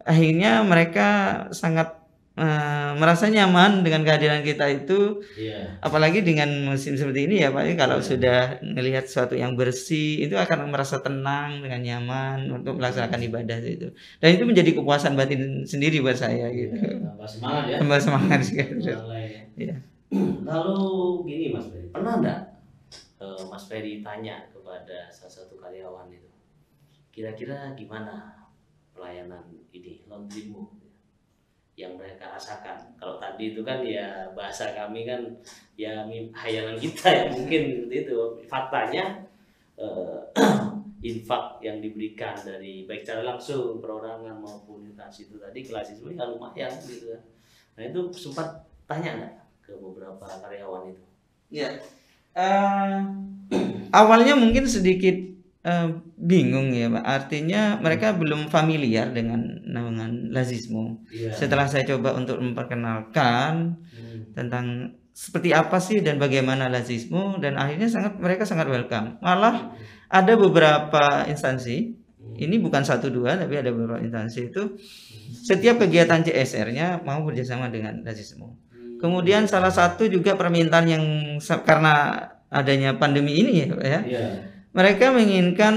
akhirnya 0.04 0.60
mereka 0.60 1.08
sangat 1.48 2.03
eh, 2.34 2.90
merasa 2.98 3.30
nyaman 3.30 3.86
dengan 3.86 4.02
kehadiran 4.02 4.42
kita 4.42 4.66
itu 4.68 5.22
Iya. 5.34 5.78
apalagi 5.78 6.18
dengan 6.20 6.50
musim 6.66 6.94
seperti 6.94 7.26
ini 7.26 7.40
ya 7.40 7.50
Pak 7.50 7.78
kalau 7.78 7.98
sudah 8.02 8.58
melihat 8.62 9.06
sesuatu 9.06 9.34
yang 9.34 9.54
bersih 9.54 10.22
itu 10.22 10.34
akan 10.34 10.66
merasa 10.68 10.98
tenang 10.98 11.62
dengan 11.62 11.80
nyaman 11.80 12.38
untuk 12.50 12.74
melaksanakan 12.78 13.20
ibadah 13.22 13.58
itu 13.62 13.88
dan 14.18 14.28
itu 14.34 14.44
menjadi 14.44 14.70
kepuasan 14.74 15.14
batin 15.14 15.62
sendiri 15.64 16.02
buat 16.02 16.18
saya 16.18 16.50
gitu 16.50 16.74
Tambah 16.74 17.28
semangat 17.28 17.64
ya. 17.70 17.76
tambah 17.78 17.98
semangat 18.02 18.40
sekali 18.42 18.82
ya. 18.82 18.98
Iya. 19.54 19.76
Lalu 20.44 20.78
gini 21.24 21.46
Mas 21.50 21.66
Ferry, 21.66 21.88
pernah 21.90 22.14
enggak 22.18 22.40
eh, 23.18 23.42
Mas 23.46 23.64
Ferry 23.66 23.92
tanya 24.00 24.46
kepada 24.50 25.06
salah 25.08 25.32
satu 25.32 25.54
karyawan 25.56 26.10
itu, 26.10 26.30
kira-kira 27.10 27.74
gimana 27.74 28.46
pelayanan 28.90 29.42
ini 29.70 30.06
laundrymu 30.06 30.70
yang 31.74 31.98
mereka 31.98 32.30
rasakan? 32.30 32.78
Kalau 32.96 33.18
tadi 33.18 33.54
itu 33.54 33.60
kan 33.66 33.82
ya 33.82 34.30
bahasa 34.32 34.70
kami 34.74 35.06
kan 35.06 35.20
ya 35.74 36.06
hayalan 36.34 36.78
kita 36.78 37.06
ya 37.10 37.24
mungkin 37.30 37.62
seperti 37.86 37.96
itu. 38.06 38.18
Faktanya 38.46 39.24
eh, 39.78 40.18
infak 41.10 41.60
yang 41.60 41.82
diberikan 41.84 42.38
dari 42.40 42.88
baik 42.88 43.04
secara 43.04 43.36
langsung 43.36 43.82
perorangan 43.82 44.40
maupun 44.40 44.88
instansi 44.88 45.28
itu 45.28 45.36
tadi 45.36 45.60
klasisme 45.66 46.14
ya 46.14 46.24
lumayan 46.24 46.72
gitu 46.86 47.12
kan. 47.12 47.22
Nah 47.74 47.82
itu 47.90 48.00
sempat 48.14 48.48
tanya 48.86 49.10
nggak 49.18 49.34
ke 49.64 49.72
beberapa 49.80 50.24
karyawan 50.24 50.92
itu? 50.92 51.04
ya 51.52 51.70
Eh, 52.34 52.98
awalnya 54.00 54.34
mungkin 54.34 54.66
sedikit 54.66 55.14
eh, 55.64 55.88
bingung 56.20 56.70
ya 56.70 56.92
Pak. 56.92 57.04
Artinya 57.04 57.80
mereka 57.80 58.12
belum 58.12 58.52
familiar 58.52 59.10
dengan 59.10 59.40
dengan 59.64 60.10
lazismu 60.30 61.02
Iya. 61.10 61.32
setelah 61.34 61.66
saya 61.66 61.84
coba 61.88 62.12
untuk 62.14 62.38
memperkenalkan 62.38 63.80
Hmm. 63.80 64.30
tentang 64.36 64.66
seperti 65.14 65.54
apa 65.54 65.78
sih 65.78 66.02
dan 66.02 66.18
bagaimana 66.18 66.66
lazismu 66.68 67.38
dan 67.38 67.54
akhirnya 67.54 67.86
sangat 67.86 68.18
mereka 68.18 68.42
sangat 68.44 68.66
welcome. 68.66 69.16
Malah 69.22 69.72
ada 70.10 70.32
beberapa 70.34 71.22
instansi 71.24 71.94
ini 72.34 72.56
bukan 72.58 72.82
satu 72.82 73.14
dua 73.14 73.38
tapi 73.38 73.54
ada 73.56 73.70
beberapa 73.70 74.02
instansi 74.02 74.50
itu 74.50 74.74
setiap 75.44 75.78
kegiatan 75.78 76.24
CSR-nya 76.24 77.04
mau 77.06 77.22
bekerjasama 77.22 77.70
dengan 77.70 78.02
lazismu 78.02 78.58
kemudian 78.98 79.44
salah 79.44 79.70
satu 79.70 80.08
juga 80.08 80.34
permintaan 80.34 80.86
yang 80.88 81.04
karena 81.62 82.16
adanya 82.48 82.96
pandemi 82.96 83.36
ini 83.38 83.52
ya, 83.62 83.66
Pak, 83.70 83.84
ya. 83.84 84.00
Iya. 84.06 84.26
Mereka 84.74 85.08
menginginkan 85.08 85.74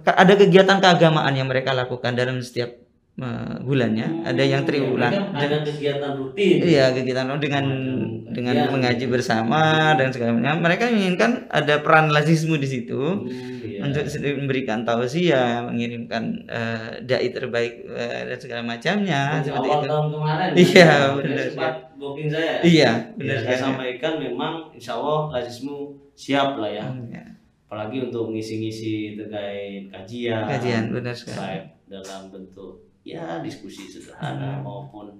ka- 0.00 0.14
ada 0.16 0.34
kegiatan 0.34 0.78
keagamaan 0.78 1.34
yang 1.34 1.46
mereka 1.46 1.70
lakukan 1.72 2.14
dalam 2.14 2.38
setiap 2.38 2.70
eh, 3.16 3.54
bulannya 3.60 4.22
ada 4.22 4.38
yang 4.40 4.62
triwulan 4.62 5.10
ada 5.34 5.58
kegiatan 5.60 6.14
rutin. 6.14 6.62
Iya 6.62 6.90
kegiatan 6.92 7.26
dengan 7.36 7.64
Macam 7.66 8.30
dengan 8.30 8.54
kajian. 8.56 8.70
mengaji 8.70 9.06
bersama 9.08 9.60
dan 9.92 10.08
segala 10.08 10.30
macam. 10.32 10.62
Mereka 10.62 10.84
menginginkan 10.86 11.30
ada 11.50 11.74
peran 11.78 12.06
lazismu 12.08 12.54
di 12.54 12.68
situ 12.68 12.94
Hmm, 12.94 13.58
iya. 13.60 13.82
untuk 13.82 14.06
memberikan 14.36 14.84
tausiah, 14.84 15.64
mengirimkan 15.64 16.22
eh, 16.46 17.02
dai 17.02 17.28
terbaik 17.28 17.82
eh, 17.84 18.22
dan 18.24 18.38
segala 18.38 18.62
macamnya 18.64 19.42
seperti 19.42 19.66
awal 19.66 19.74
itu. 19.76 19.88
tahun 19.88 20.06
kemarin 20.12 20.48
Iya, 20.54 20.78
ya, 20.78 20.96
benar 21.12 21.38
sempat 21.48 21.74
booking 21.96 22.28
saya 22.28 22.46
ya. 22.46 22.60
Iya, 22.62 22.90
Ya, 22.94 23.14
benar 23.16 23.36
saya 23.40 23.58
sampaikan 23.58 24.12
memang 24.16 24.52
insya 24.70 24.94
Allah 24.94 25.20
lazismu 25.32 25.76
siap 26.14 26.54
lah 26.54 26.70
ya 26.70 26.86
Hmm, 26.86 27.10
ya. 27.10 27.24
Apalagi 27.68 28.00
untuk 28.02 28.32
ngisi-ngisi 28.32 29.12
terkait 29.14 29.92
kajian 29.92 30.48
Kajian 30.48 30.84
benar 30.88 31.12
sekali. 31.12 31.68
dalam 31.84 32.32
bentuk 32.32 32.80
ya 33.04 33.44
diskusi 33.44 33.84
sederhana 33.84 34.56
Hmm. 34.56 34.64
maupun 34.64 35.12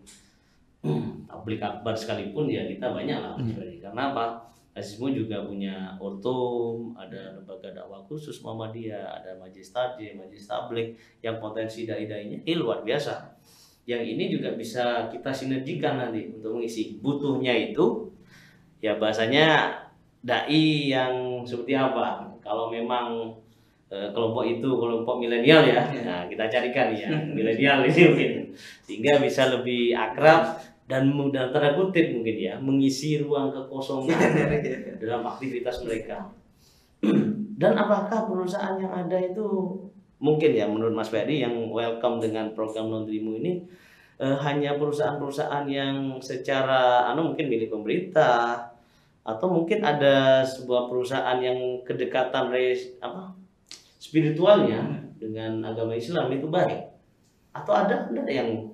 tablik 1.26 1.60
akbar 1.60 1.92
sekalipun 1.92 2.46
ya 2.46 2.64
kita 2.64 2.88
banyak 2.88 3.18
lah 3.18 3.36
Ferry. 3.36 3.76
Karena 3.78 4.14
apa? 4.14 4.26
Lazismu 4.72 5.10
juga 5.10 5.42
punya 5.42 5.98
ortum, 5.98 6.94
ada 6.94 7.34
lembaga 7.34 7.74
dakwah 7.74 7.98
khusus 8.00 8.38
Muhammadiyah, 8.40 9.20
ada 9.20 9.34
majelis 9.34 9.68
tajim, 9.68 10.16
majelis 10.16 10.46
tablik 10.46 10.94
yang 11.18 11.36
potensi 11.36 11.82
dai-dainya 11.82 12.40
ini 12.40 12.54
luar 12.54 12.80
biasa. 12.80 13.26
Yang 13.84 14.02
ini 14.06 14.24
juga 14.30 14.54
bisa 14.54 15.10
kita 15.10 15.34
sinergikan 15.34 15.98
nanti 15.98 16.30
untuk 16.30 16.54
mengisi. 16.54 16.94
Butuhnya 16.96 17.50
itu 17.52 18.06
ya 18.78 18.94
bahasanya 18.94 19.74
dai 20.20 20.54
yang 20.86 21.42
seperti 21.42 21.74
apa? 21.74 22.37
Kalau 22.48 22.72
memang 22.72 23.36
eh, 23.92 24.08
kelompok 24.16 24.48
itu 24.48 24.68
kelompok 24.80 25.20
milenial 25.20 25.68
ya, 25.68 25.84
nah 26.00 26.24
kita 26.24 26.48
carikan 26.48 26.96
ya 26.96 27.12
milenial 27.12 27.84
ini 27.84 28.00
mungkin 28.08 28.32
sehingga 28.88 29.20
bisa 29.20 29.52
lebih 29.52 29.92
akrab 29.92 30.56
dan 30.88 31.12
mudah 31.12 31.52
tanda 31.52 31.76
kutip 31.76 32.16
mungkin 32.16 32.36
ya 32.40 32.56
mengisi 32.56 33.20
ruang 33.20 33.52
kekosongan 33.52 34.16
dalam 34.96 35.22
aktivitas 35.28 35.84
mereka. 35.84 36.32
Dan 37.58 37.74
apakah 37.74 38.30
perusahaan 38.30 38.78
yang 38.78 38.94
ada 38.94 39.18
itu 39.18 39.44
mungkin 40.22 40.50
ya 40.54 40.66
menurut 40.66 40.94
Mas 40.94 41.10
Ferry 41.10 41.42
yang 41.42 41.70
welcome 41.70 42.22
dengan 42.22 42.54
program 42.54 42.90
laundrymu 42.90 43.38
ini 43.38 43.66
eh, 44.18 44.36
hanya 44.42 44.74
perusahaan-perusahaan 44.80 45.66
yang 45.68 46.18
secara 46.18 47.06
anu 47.10 47.34
mungkin 47.34 47.46
milik 47.50 47.70
pemerintah 47.70 48.67
atau 49.28 49.46
mungkin 49.52 49.84
ada 49.84 50.40
sebuah 50.40 50.88
perusahaan 50.88 51.36
yang 51.36 51.84
kedekatan 51.84 52.48
res, 52.48 52.96
apa 53.04 53.36
spiritualnya 54.00 55.04
dengan 55.20 55.60
agama 55.60 55.92
Islam 55.92 56.32
itu 56.32 56.48
baik 56.48 56.88
atau 57.52 57.72
ada 57.76 58.08
ada 58.08 58.24
yang 58.32 58.72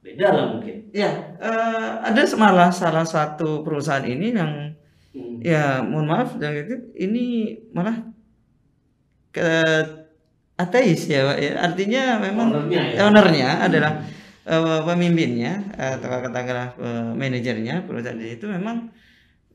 beda 0.00 0.26
lah 0.30 0.46
mungkin 0.56 0.76
Ya, 0.94 1.10
eh, 1.38 1.90
ada 2.06 2.22
malah 2.38 2.70
salah 2.70 3.02
satu 3.02 3.66
perusahaan 3.66 4.06
ini 4.06 4.30
yang 4.30 4.52
Hmm. 5.10 5.42
ya 5.42 5.82
mohon 5.82 6.06
maaf 6.06 6.38
yang 6.38 6.54
itu 6.54 6.94
ini 6.94 7.58
malah 7.74 7.98
ke 9.34 9.50
ateis 10.54 11.10
ya 11.10 11.26
Pak 11.26 11.38
ya. 11.42 11.52
Artinya 11.66 12.02
memang 12.22 12.46
Ownernya 12.54 12.82
ya? 12.94 12.98
ownernya 13.10 13.48
adalah 13.66 13.92
eh, 14.46 14.80
pemimpinnya 14.86 15.66
atau 15.74 16.06
katakanlah 16.06 16.68
eh, 16.78 17.10
manajernya 17.18 17.90
perusahaan 17.90 18.22
itu 18.22 18.46
memang 18.46 18.94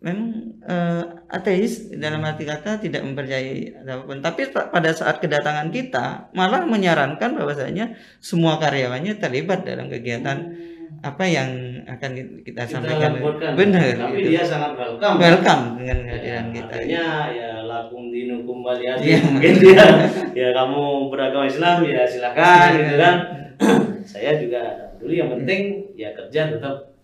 memang 0.05 0.29
eh, 0.61 1.03
ateis 1.27 1.89
dalam 1.91 2.21
arti 2.21 2.45
kata 2.45 2.77
tidak 2.77 3.01
mempercayai 3.01 3.81
apa 3.81 4.03
pun. 4.03 4.21
Tapi 4.21 4.41
pa- 4.47 4.69
pada 4.69 4.93
saat 4.93 5.17
kedatangan 5.17 5.67
kita 5.67 6.29
malah 6.31 6.61
menyarankan 6.63 7.33
bahwasanya 7.33 7.89
semua 8.19 8.55
karyawannya 8.55 9.17
terlibat 9.17 9.65
dalam 9.65 9.89
kegiatan 9.89 10.53
apa 11.01 11.21
yang 11.23 11.49
akan 11.83 12.09
kita, 12.13 12.31
kita 12.45 12.61
sampaikan. 12.67 13.17
laporkan 13.17 13.51
Benar. 13.53 13.83
tapi 13.99 14.15
gitu. 14.15 14.29
dia 14.31 14.41
sangat 14.41 14.71
welcome 14.75 15.17
welcome 15.17 15.63
dengan 15.75 15.97
Ya, 15.97 16.05
kehadiran 16.07 16.45
kita. 16.51 16.71
artinya 16.71 17.05
ya 17.27 17.49
lakum 17.63 18.03
dinukum 18.07 18.57
waliyadin 18.61 19.01
Iya. 19.03 19.19
mungkin 19.27 19.53
dia 19.59 19.85
ya 20.31 20.47
kamu 20.51 20.81
beragama 21.09 21.45
Islam 21.45 21.77
ya 21.83 22.05
silakan 22.05 22.69
gitu 22.79 22.95
kan 22.95 23.15
saya 24.07 24.31
juga 24.37 24.61
peduli 24.93 25.15
yang 25.19 25.29
penting 25.31 25.61
ya 25.93 26.09
kerja 26.11 26.53
tetap 26.53 26.94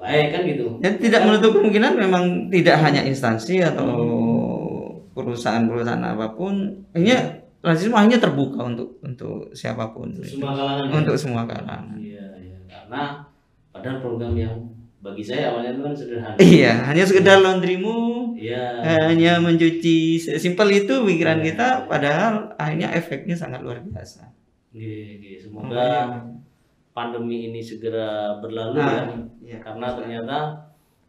baik 0.00 0.26
kan 0.32 0.40
gitu 0.42 0.66
Dan 0.80 0.92
tidak 0.96 1.20
menutup 1.22 1.50
kemungkinan 1.54 1.92
memang 1.94 2.24
tidak 2.48 2.76
hanya 2.80 3.04
instansi 3.04 3.60
atau 3.60 3.92
perusahaan-perusahaan 5.10 6.00
apa 6.02 6.32
pun, 6.32 6.54
ini 6.94 7.12
rasisme 7.60 7.92
hanya 7.92 8.16
terbuka 8.16 8.64
untuk 8.64 8.96
untuk 9.00 9.52
siapa 9.52 9.92
pun, 9.92 10.08
Untuk 10.10 10.24
semua 10.26 10.52
kalangan 10.56 10.86
ya. 10.88 10.96
untuk 10.96 11.16
semua 11.16 11.42
kalangan. 11.44 11.96
iya 12.00 12.26
iya 12.34 12.56
karena 12.64 13.02
padahal 13.68 13.98
program 14.00 14.32
yang 14.34 14.54
bagi 14.98 15.20
saya 15.20 15.48
awalnya 15.50 15.72
itu 15.72 15.82
kan 15.82 15.92
sederhana 15.92 16.36
Iya, 16.36 16.72
hanya 16.86 17.04
sekedar 17.04 17.40
laundrymu, 17.40 17.96
iya 18.36 18.84
hanya 19.04 19.40
mencuci 19.40 19.96
simpel 20.16 20.68
itu 20.70 20.92
pikiran 21.00 21.40
Iya. 21.40 21.46
kita, 21.46 21.68
padahal 21.84 22.52
akhirnya 22.56 22.88
efeknya 22.92 23.32
sangat 23.32 23.60
luar 23.60 23.80
biasa. 23.80 24.28
Iya, 24.72 24.96
iya. 25.18 25.36
semoga 25.40 25.68
Makanya, 25.68 26.20
pandemi 27.00 27.48
ini 27.48 27.64
segera 27.64 28.36
berlalu 28.36 28.76
Nah, 28.76 29.08
ya 29.40 29.56
iya. 29.56 29.58
karena 29.64 29.88
ternyata 29.96 30.38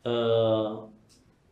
eh, 0.07 0.67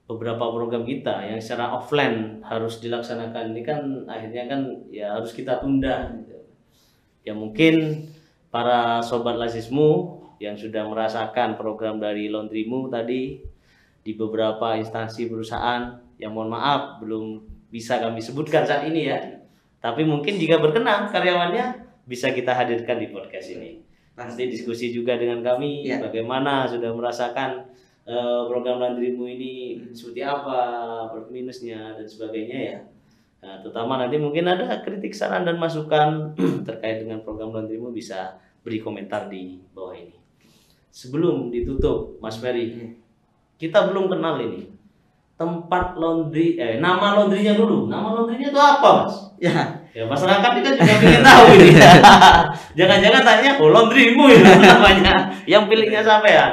beberapa 0.08 0.48
program 0.56 0.88
kita 0.88 1.28
yang 1.28 1.44
secara 1.44 1.76
offline 1.76 2.40
harus 2.48 2.80
dilaksanakan 2.80 3.52
ini 3.52 3.62
kan 3.68 3.84
akhirnya 4.08 4.48
kan 4.48 4.62
ya 4.88 5.12
harus 5.20 5.36
kita 5.36 5.60
tunda 5.60 6.16
gitu. 6.24 6.40
ya 7.28 7.36
mungkin 7.36 8.08
para 8.48 9.04
sobat 9.04 9.36
lasismu 9.36 10.24
yang 10.40 10.56
sudah 10.56 10.88
merasakan 10.88 11.60
program 11.60 12.00
dari 12.00 12.32
laundrymu 12.32 12.88
tadi 12.88 13.44
di 14.00 14.12
beberapa 14.16 14.80
instansi 14.80 15.28
perusahaan 15.28 16.00
yang 16.16 16.32
mohon 16.32 16.56
maaf 16.56 17.04
belum 17.04 17.44
bisa 17.70 18.00
kami 18.00 18.24
sebutkan 18.24 18.64
saat 18.64 18.88
ini 18.88 19.12
ya 19.12 19.20
tapi 19.84 20.08
mungkin 20.08 20.40
jika 20.40 20.58
berkenan 20.58 21.12
karyawannya 21.12 21.86
bisa 22.10 22.32
kita 22.34 22.56
hadirkan 22.56 22.98
di 22.98 23.12
podcast 23.12 23.54
ini 23.54 23.89
nanti 24.20 24.52
diskusi 24.52 24.92
juga 24.92 25.16
dengan 25.16 25.40
kami 25.40 25.88
Ya. 25.88 26.04
bagaimana 26.04 26.68
sudah 26.68 26.92
merasakan 26.92 27.64
eh, 28.04 28.42
program 28.52 28.84
laundrymu 28.84 29.24
ini 29.24 29.54
seperti 29.96 30.20
apa 30.20 30.60
plus 31.08 31.32
minusnya 31.32 31.96
dan 31.96 32.04
sebagainya 32.04 32.58
ya. 32.60 32.80
Nah, 33.40 33.64
terutama 33.64 33.96
nanti 33.96 34.20
mungkin 34.20 34.44
ada 34.44 34.84
kritik 34.84 35.16
saran 35.16 35.48
dan 35.48 35.56
masukan 35.56 36.36
terkait 36.68 37.08
dengan 37.08 37.24
program 37.24 37.56
laundrymu 37.56 37.96
bisa 37.96 38.36
beri 38.60 38.84
komentar 38.84 39.32
di 39.32 39.64
bawah 39.72 39.96
ini. 39.96 40.20
Sebelum 40.92 41.48
ditutup 41.48 42.20
Mas 42.20 42.36
Ferry 42.36 43.00
kita 43.56 43.88
belum 43.88 44.12
kenal 44.12 44.42
ini. 44.44 44.68
Tempat 45.40 45.96
laundry 45.96 46.60
eh 46.60 46.84
nama 46.84 47.16
laundrynya 47.16 47.56
dulu. 47.56 47.88
Nama 47.88 48.12
laundrynya 48.12 48.52
itu 48.52 48.60
apa 48.60 49.08
Mas? 49.08 49.16
Ya, 49.40 49.79
Ya 49.90 50.04
masyarakat 50.06 50.52
kita 50.62 50.70
juga 50.78 50.94
ingin 51.02 51.22
tahu 51.26 51.46
ini. 51.58 51.70
Jangan-jangan 52.78 53.24
tanya, 53.26 53.52
oh 53.58 53.70
laundrymu 53.70 54.26
itu 54.30 54.46
namanya. 54.64 55.34
Yang 55.44 55.64
pilihnya 55.66 56.02
sampai 56.06 56.32
ya? 56.38 56.48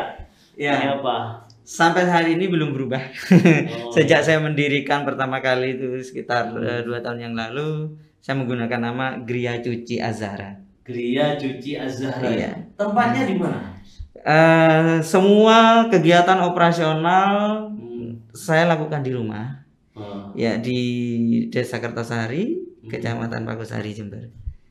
ya. 0.56 0.72
Ini 0.80 0.88
apa? 1.00 1.44
Sampai 1.60 2.06
hari 2.06 2.38
ini 2.38 2.46
belum 2.48 2.72
berubah. 2.72 3.02
Oh, 3.02 3.92
Sejak 3.94 4.22
saya 4.22 4.38
mendirikan 4.38 5.04
pertama 5.04 5.42
kali 5.42 5.76
itu 5.76 5.98
sekitar 6.00 6.54
eh, 6.56 6.80
dua 6.80 7.02
tahun 7.02 7.18
yang 7.20 7.34
lalu, 7.34 7.92
saya 8.18 8.38
menggunakan 8.38 8.80
nama 8.80 9.06
Gria 9.20 9.60
Cuci 9.60 9.98
Azhara. 9.98 10.56
Gria 10.80 11.34
Cuci 11.34 11.74
Azhara. 11.76 12.22
Iya. 12.24 12.50
Tempatnya 12.78 13.22
di 13.26 13.34
mana? 13.34 13.60
Eh, 14.16 14.98
semua 15.02 15.86
kegiatan 15.86 16.40
operasional 16.42 17.68
Hmm. 17.96 18.26
saya 18.30 18.66
lakukan 18.66 19.00
di 19.00 19.10
rumah, 19.10 19.64
Oh, 19.96 20.28
ya 20.36 20.60
di 20.60 20.76
Desa 21.48 21.80
Kertasari, 21.80 22.52
Kecamatan 22.88 23.42
Pagosari, 23.42 23.90
Jember. 23.90 24.22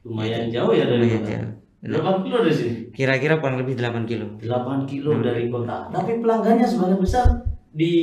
lumayan 0.01 0.47
jauh 0.47 0.69
ya 0.69 0.85
dari 0.85 1.01
Lumayan 1.01 1.19
kota. 1.19 1.31
jauh. 1.31 1.51
Berapa 1.85 2.21
kilo 2.21 2.37
dari 2.39 2.53
sini? 2.53 2.73
Kira-kira 2.89 3.37
kurang 3.37 3.57
lebih 3.57 3.73
8 3.73 4.05
kilo. 4.05 4.25
8 4.37 4.85
kilo 4.85 5.17
dari 5.19 5.47
kota. 5.47 5.85
Tapi 5.87 6.17
pelanggannya 6.17 6.61
sebagian 6.63 6.97
besar 6.97 7.27
di 7.69 7.93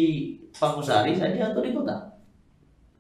Pangkusari 0.52 1.14
saja 1.14 1.48
atau 1.48 1.58
di 1.58 1.70
kota? 1.70 1.94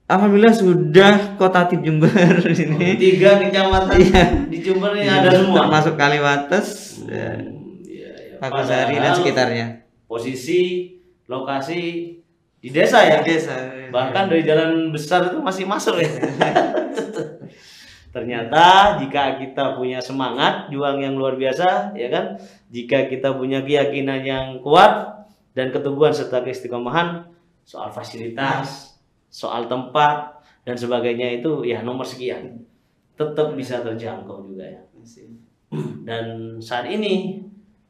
Alhamdulillah 0.04 0.52
sudah 0.52 1.12
kota 1.34 1.66
Tip 1.66 1.80
Jember 1.80 2.10
di 2.40 2.52
sini. 2.52 2.94
Tiga 2.96 3.38
kecamatan 3.38 3.94
Iya. 3.96 4.24
di 4.46 4.58
Jember 4.60 4.92
ini 4.94 5.06
ada 5.06 5.30
semua. 5.30 5.66
Termasuk 5.66 5.94
Kaliwates, 5.94 6.68
ya, 7.04 7.38
Hmm, 7.38 7.82
iya, 7.82 8.10
iya. 8.12 8.34
Pagosari 8.38 8.94
dan 8.94 9.02
Padahal 9.02 9.18
sekitarnya. 9.18 9.66
Posisi, 10.04 10.60
lokasi 11.26 11.80
di 12.58 12.68
desa 12.68 13.02
ya. 13.02 13.18
Desa. 13.20 13.54
Bahkan 13.88 14.24
dari 14.26 14.42
jalan 14.42 14.90
besar 14.90 15.26
itu 15.26 15.38
masih 15.38 15.64
masuk 15.64 15.96
ya. 15.96 16.10
Ternyata 18.12 19.00
jika 19.00 19.40
kita 19.40 19.80
punya 19.80 19.96
semangat 20.04 20.68
juang 20.68 21.00
yang 21.00 21.16
luar 21.16 21.40
biasa, 21.40 21.96
ya 21.96 22.12
kan? 22.12 22.36
Jika 22.68 23.08
kita 23.08 23.32
punya 23.32 23.64
keyakinan 23.64 24.20
yang 24.20 24.46
kuat 24.60 25.24
dan 25.56 25.72
keteguhan 25.72 26.12
serta 26.12 26.44
keistiqomahan 26.44 27.32
soal 27.64 27.88
fasilitas, 27.88 29.00
soal 29.32 29.64
tempat 29.64 30.44
dan 30.68 30.76
sebagainya 30.76 31.40
itu 31.40 31.64
ya 31.64 31.80
nomor 31.80 32.04
sekian. 32.04 32.68
Tetap 33.16 33.56
bisa 33.56 33.80
terjangkau 33.80 34.44
juga 34.44 34.68
ya. 34.68 34.82
Dan 36.04 36.60
saat 36.60 36.92
ini 36.92 37.40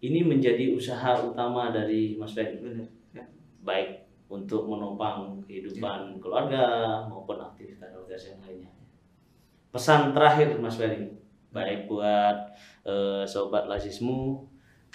ini 0.02 0.20
menjadi 0.22 0.70
usaha 0.70 1.18
utama 1.18 1.74
dari 1.74 2.14
Mas 2.14 2.34
Benar. 2.34 2.86
Ya. 3.10 3.26
baik 3.62 4.06
untuk 4.30 4.70
menopang 4.70 5.42
kehidupan 5.44 6.18
keluarga 6.22 7.04
maupun 7.10 7.38
aktivitas-aktivitas 7.42 8.32
yang 8.32 8.40
lainnya. 8.42 8.81
Pesan 9.72 10.12
terakhir 10.12 10.60
Mas 10.60 10.76
Ferry, 10.76 11.08
baik 11.48 11.88
buat 11.88 12.52
eh, 12.84 13.24
sobat 13.24 13.64
lazismu 13.64 14.44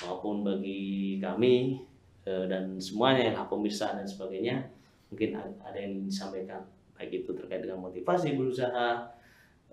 maupun 0.05 0.45
bagi 0.45 1.17
kami 1.17 1.81
eh, 2.29 2.45
dan 2.45 2.77
semuanya 2.77 3.33
yang 3.33 3.49
pemirsa 3.49 3.97
dan 3.97 4.05
sebagainya, 4.05 4.69
mungkin 5.09 5.33
ada 5.37 5.77
yang 5.77 6.05
disampaikan 6.05 6.61
baik 6.93 7.25
itu 7.25 7.33
terkait 7.33 7.65
dengan 7.65 7.81
motivasi 7.81 8.37
berusaha, 8.37 9.01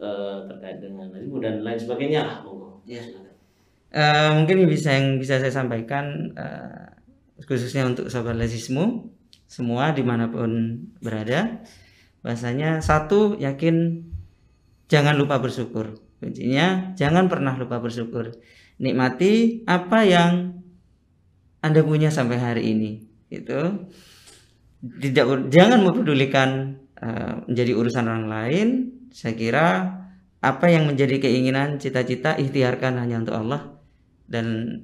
eh, 0.01 0.39
terkait 0.49 0.81
dengan 0.81 1.13
lazismu 1.13 1.37
dan 1.37 1.61
lain 1.61 1.77
sebagainya 1.77 2.21
lah, 2.25 2.37
monggo. 2.41 2.81
Ya. 2.89 3.05
Silakan. 3.05 3.37
eh, 3.93 4.31
mungkin 4.41 4.65
bisa 4.65 4.89
yang 4.97 5.21
bisa 5.21 5.37
saya 5.37 5.53
sampaikan 5.53 6.33
eh, 6.33 6.89
khususnya 7.45 7.85
untuk 7.85 8.09
sobat 8.09 8.41
lesismu 8.41 9.13
semua 9.45 9.93
di 9.93 10.01
mana 10.01 10.33
pun 10.33 10.81
berada 11.05 11.61
bahasanya 12.25 12.81
satu 12.81 13.37
yakin 13.37 14.01
jangan 14.95 15.18
lupa 15.18 15.42
bersyukur. 15.42 15.99
Kuncinya 16.22 16.95
jangan 16.95 17.26
pernah 17.26 17.59
lupa 17.59 17.82
bersyukur. 17.82 18.30
Nikmati 18.78 19.66
apa 19.66 20.07
yang 20.07 20.62
anda 21.59 21.80
punya 21.82 22.14
sampai 22.14 22.38
hari 22.38 22.62
ini 22.70 23.03
itu 23.32 23.88
tidak 25.01 25.49
jangan 25.51 25.80
mempedulikan 25.82 26.78
eh, 27.01 27.34
menjadi 27.51 27.72
urusan 27.74 28.07
orang 28.07 28.28
lain. 28.30 28.68
Saya 29.11 29.34
kira 29.34 29.66
apa 30.45 30.66
yang 30.68 30.86
menjadi 30.86 31.24
keinginan 31.24 31.80
cita-cita 31.80 32.36
ikhtiarkan 32.36 33.01
hanya 33.01 33.24
untuk 33.24 33.34
Allah 33.34 33.80
dan 34.28 34.78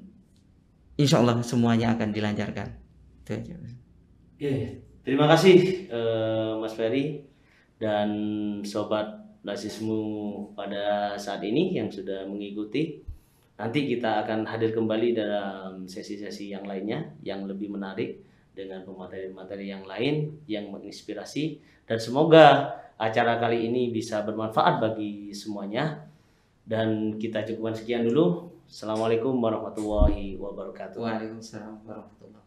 insya 0.96 1.20
Allah 1.20 1.38
semuanya 1.44 1.94
akan 1.94 2.16
dilancarkan. 2.16 2.68
Itu 3.22 3.30
aja. 3.36 3.54
Oke, 4.40 4.52
terima 5.04 5.28
kasih 5.28 5.86
eh, 5.92 6.52
Mas 6.56 6.72
Ferry 6.72 7.28
dan 7.76 8.08
sobat 8.64 9.20
Lasismu 9.41 10.01
pada 10.53 11.16
saat 11.16 11.41
ini 11.45 11.76
yang 11.76 11.88
sudah 11.88 12.28
mengikuti. 12.28 13.01
Nanti 13.57 13.84
kita 13.84 14.24
akan 14.24 14.49
hadir 14.49 14.72
kembali 14.72 15.16
dalam 15.16 15.84
sesi-sesi 15.84 16.53
yang 16.53 16.64
lainnya 16.64 17.12
yang 17.20 17.45
lebih 17.45 17.68
menarik 17.72 18.20
dengan 18.57 18.84
pemateri-materi 18.84 19.68
yang 19.68 19.84
lain 19.84 20.41
yang 20.49 20.72
menginspirasi 20.72 21.61
dan 21.91 21.99
semoga 21.99 22.76
acara 23.01 23.41
kali 23.41 23.66
ini 23.66 23.91
bisa 23.91 24.22
bermanfaat 24.22 24.78
bagi 24.78 25.32
semuanya. 25.32 26.07
Dan 26.62 27.18
kita 27.18 27.43
cukupkan 27.43 27.74
sekian 27.74 28.07
dulu. 28.07 28.47
Assalamualaikum 28.70 29.34
warahmatullahi 29.43 30.38
wabarakatuh. 30.38 31.03
Waalaikumsalam 31.03 31.82
warahmatullahi 31.82 32.39